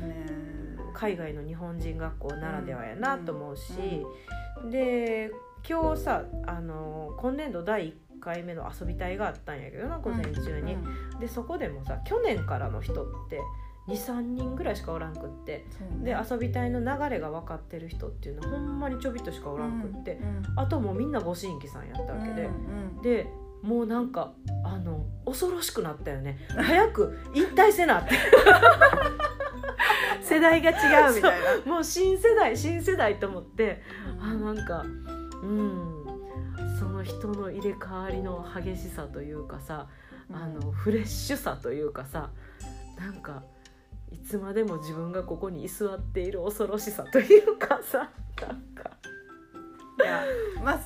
[0.93, 4.03] 海外の日本人学校ならではやなと思うし、
[4.71, 5.31] で
[5.67, 10.77] 今日さあの今年度第1回目の遊び隊があったんやけどな午前中に、う
[11.17, 11.19] ん。
[11.19, 13.39] でそこでもさ去年からの人って
[13.87, 15.65] 23人ぐらいしかおらんくって。
[16.03, 22.49] で遊び隊の流れが分かってる人っていうのはほんまにちょびっとしかおらんくって、うんあともうみんなご新規さんやったわけで、う
[22.99, 23.27] んで
[23.63, 24.33] もうなんか
[24.63, 26.37] あの恐ろしくなったよね。
[26.55, 28.15] 早く引退せなって。
[30.21, 31.71] 世代が違うみたいな。
[31.71, 33.81] もう新世代新世代と思って。
[34.19, 34.85] あなんか
[35.41, 35.97] うん。
[36.77, 39.87] その人の入れ替わりの激しさというかさ
[40.31, 42.29] あのフレッシュさというかさ
[42.97, 43.43] なんか
[44.11, 48.09] いつまでも自分がここに居座っている恐ろしさというかさ
[48.41, 48.91] なんか
[49.99, 50.23] いや
[50.63, 50.79] まあ、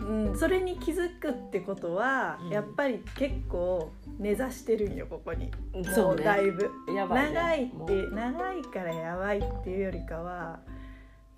[0.00, 2.48] うん、それに気づくってことは、うん。
[2.50, 5.50] やっぱり結構根ざしてるんよここに。
[5.94, 6.24] そうね。
[6.24, 10.60] だいぶ、やばい、ね、長いって長いからやばいっていうよりかは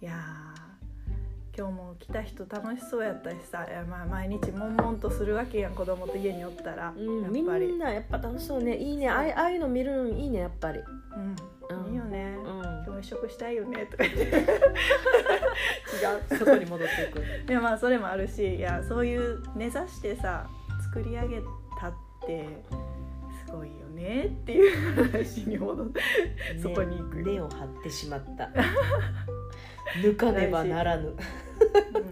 [0.00, 0.55] いやー
[1.56, 7.66] 今日も来た人楽しそうやったしさまあ毎日悶々とするわけやん子供と家におったら、うん、やっみぱり。
[7.68, 8.76] んなやっぱ楽しそうね。
[8.76, 9.08] いいね。
[9.08, 11.36] ああいああいうの見るのいいねやっぱり、うん。
[11.84, 11.92] うん。
[11.92, 14.04] いいよね、うん、教職したいよねとか。
[14.04, 14.30] 言って違
[16.36, 16.38] う。
[16.38, 17.24] そこに戻っていく。
[17.50, 20.46] いやまあそれもあるしいやそういう根ざしてさ
[20.92, 21.40] 作り上げ
[21.80, 21.94] たっ
[22.26, 22.46] て
[23.46, 26.00] すごいよねっていう話に戻って
[26.62, 27.22] そこに行く。
[27.22, 28.50] 根を張ってしまった。
[30.02, 31.14] 抜かねばならぬ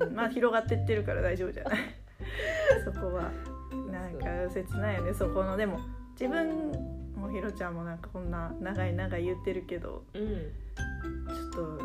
[0.01, 1.79] うん、まあ広がってってるから大丈夫じゃない
[2.85, 3.31] そこは
[3.91, 5.15] なんか切ないよね。
[5.15, 5.79] そこのでも
[6.13, 6.73] 自分
[7.17, 10.53] もひろちゃんもなんかこんな長い長い言ってるけどうん。
[11.27, 11.79] ちょっと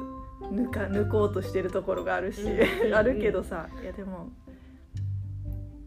[0.48, 2.94] 抜か抜こうとしてるところがあるし、うん。
[2.96, 4.30] あるけどさいやでも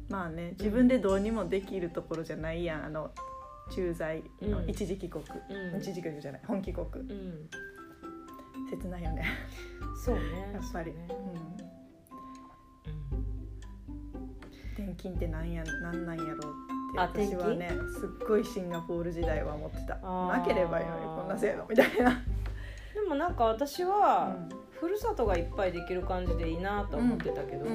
[0.09, 3.11] まあね自分でどうにもできるところじゃないやんあの
[3.71, 4.69] 駐在のうん。
[4.69, 5.79] 一時帰国、うん。
[5.79, 6.87] 一時帰国じゃない本帰国。
[6.95, 7.49] うん
[8.71, 9.25] 切ないよね。
[10.05, 10.23] そうね。
[10.53, 11.43] やっぱり、そうね。
[14.79, 19.97] うん、転勤ってなんやなんなんやろうってあ私はねすっごいシンガポール時代は思ってた。
[19.97, 22.15] なければいいのにこんな制度みたいな、う
[23.01, 24.37] んでもなんか私は、
[24.71, 27.69] ふるさとがいっぱいできる感じでいいなと思ってたけど、う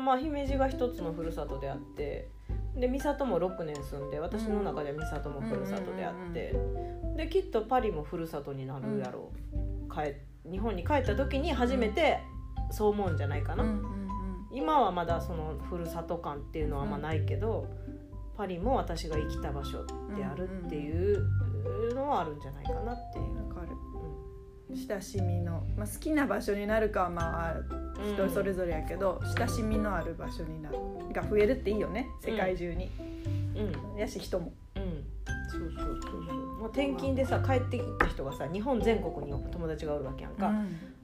[0.00, 2.30] んまあ姫路が一つのふるさとであって
[2.74, 6.54] で美里も6年住んで私の中では美里もふるさとであって、
[7.16, 9.49] できっとパリもふるさとになるやろう、
[9.90, 10.14] 帰
[10.50, 12.20] 日本に帰った時に初めて
[12.70, 14.00] そう思うんじゃないかな、うんうん
[14.52, 17.68] 今はまだそのふるさと感っていうのはあんまないけど、
[18.36, 19.86] パリも私が生きた場所
[20.16, 21.24] であるっていう
[21.94, 23.24] のはあるんじゃないかなっていう。
[23.26, 23.36] る。
[24.88, 30.78] 親しみの、まあ、好きな場所になるかはまあうん人それぞれやけど、親しみのある場所になる
[31.12, 32.90] が増えるっていいよね世界中に、
[33.56, 33.98] うん。
[33.98, 34.52] やし人も。
[34.76, 35.04] うん。
[35.50, 40.52] そうそうそうそう転勤でさ帰ってきた人がさ日本全国に友達がおるわけやんか、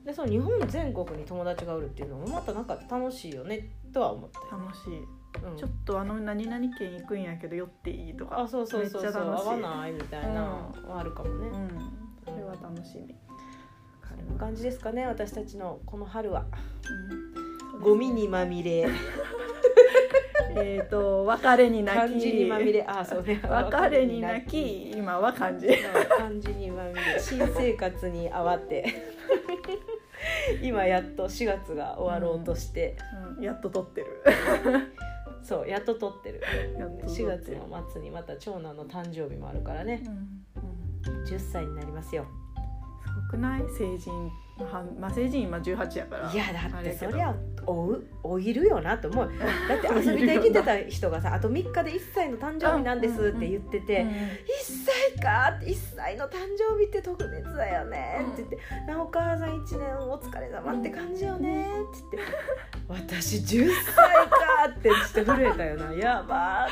[0.04, 5.04] でその日本全国に友達がおるっていうのもまたなんか楽しいよねとは思ったよ、楽しい、
[5.44, 5.57] うん。
[5.57, 9.02] ちょっとあの何々県行くんやけど寄っていいとかあそうそうそうそう。
[9.02, 9.46] めっちゃ楽しい。
[9.46, 11.68] 合わないみたいなはあるかもね、うん。
[12.24, 16.46] それは楽しみ、こんな感じですかね私たちのこの春は。
[17.11, 17.80] うん。
[17.80, 18.88] ゴミにまみれ
[20.57, 22.32] えっ、と別れに泣き。
[22.32, 22.84] にまみれ。
[22.86, 23.40] あそうね。
[23.44, 25.76] 別れに泣き今は漢字そう
[26.18, 27.00] 漢字にまみれ。
[27.18, 28.84] 新生活に慌て。
[30.62, 32.96] 今やっと4月が終わろうとして、
[33.36, 33.44] うん。
[33.44, 34.07] やっと撮ってる。
[35.42, 36.40] そうやっと撮ってる。
[36.78, 40.02] やって4る月の末にまた長男の誕生日もあるからね。
[40.04, 41.20] うん。
[41.20, 41.24] うん。
[41.24, 42.26] 10歳になりますよ。
[43.04, 43.62] すごくない？
[43.78, 44.12] 成人。
[44.12, 44.45] は
[44.98, 47.34] まあ成人今18やからいやだってそりゃ
[47.66, 49.30] おうおいるよなと思う。
[49.68, 54.12] だって遊びで生きてた人がさあと3日で1歳の誕生日なんですって言ってて、うん1
[54.86, 62.32] 歳かって1歳の誕生日って特別だよねって言って「なお母さん1年お疲れ様って感じよね」って言って
[62.88, 64.36] 「私10歳か」
[64.70, 66.70] ってちょっと震えたよな「やばー」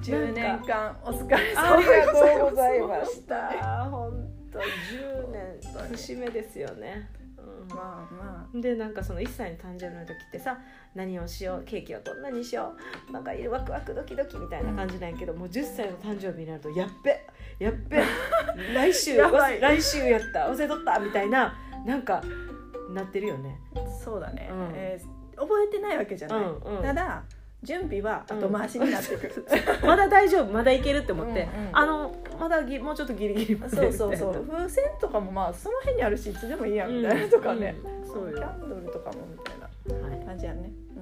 [0.00, 7.68] って10年間お疲れありがとうござい様ました本当10年節目ですよね、うん。
[7.68, 10.58] まあまでなんかその1歳の誕生日の時ってさ
[10.94, 12.74] 何をしようケーキはどんなにしよ
[13.08, 17.20] うなんかいるワクワクドキドキみたいな感じなんやけど、もう10歳の誕生日になるとやっべ
[17.58, 18.02] やっべ
[18.74, 21.54] 来週や来週やった忘れとったみたいな
[21.86, 22.22] なんか
[22.90, 23.60] なってるよね。
[23.74, 24.70] あそうだね、うん。
[24.74, 26.82] えー覚えてないわけじゃない、うんうん。
[26.82, 27.22] ただ
[27.62, 29.46] 準備は後回しになってくる、
[29.84, 34.46] まだ大丈夫まだいけるって思って、うんうんあのまだぎもうちょっとギリギリまでそうそうそう。
[34.46, 38.06] 風船とかもまあその辺にあるしいつでもいいやんみたいなとかね、うん。
[38.06, 38.38] そうよ。
[38.38, 40.70] キャンドルとかもみたいなはい感じやね。
[40.96, 41.00] う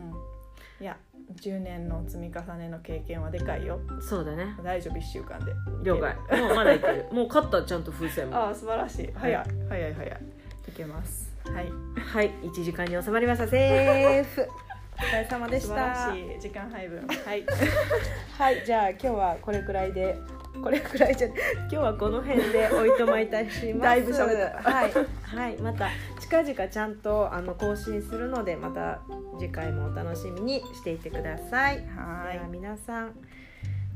[0.82, 0.82] ん。
[0.82, 0.96] いや
[1.34, 3.78] 10年の積み重ねの経験はでかいよ。
[4.00, 4.56] そうだね。
[4.62, 5.52] 大丈夫1週間で。
[5.82, 6.40] 了解。
[6.40, 7.06] もうまだいける。
[7.12, 8.36] もう勝ったちゃんと風船も。
[8.36, 9.10] ああ素晴らしい。
[9.14, 10.20] 早い、早い早い。
[10.68, 11.30] いけます。
[11.44, 11.66] はい。
[12.00, 12.30] はい。
[12.44, 13.46] 1時間に収まりました。
[13.46, 14.48] セーフ
[14.96, 17.06] お疲れ様でし素た晴らしい時間配分。
[17.06, 17.44] はい。
[18.38, 20.18] はいじゃあ今日はこれくらいで
[20.62, 23.78] これくらいじゃ今日はこの辺でおいとまいたします。
[23.80, 24.70] だいぶ喋った。
[24.70, 24.92] はい、
[25.22, 25.88] はい、また
[26.18, 29.00] 近々ちゃんとあの更新するのでまた
[29.38, 31.86] 次回もお楽しみにしていてください。
[31.94, 33.14] はでは皆さん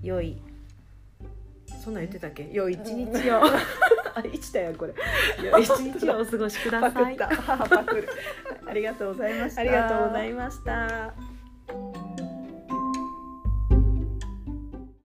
[0.02, 0.40] 良い
[1.82, 2.48] そんなん言ってたっけ？
[2.52, 3.40] 良い一日を
[4.20, 4.94] あ一だよこれ。
[5.60, 7.16] 一日をお過ごしください。
[7.16, 8.08] 母パクる
[8.66, 9.60] ありがとうございました。
[9.60, 12.19] ありがとうございました。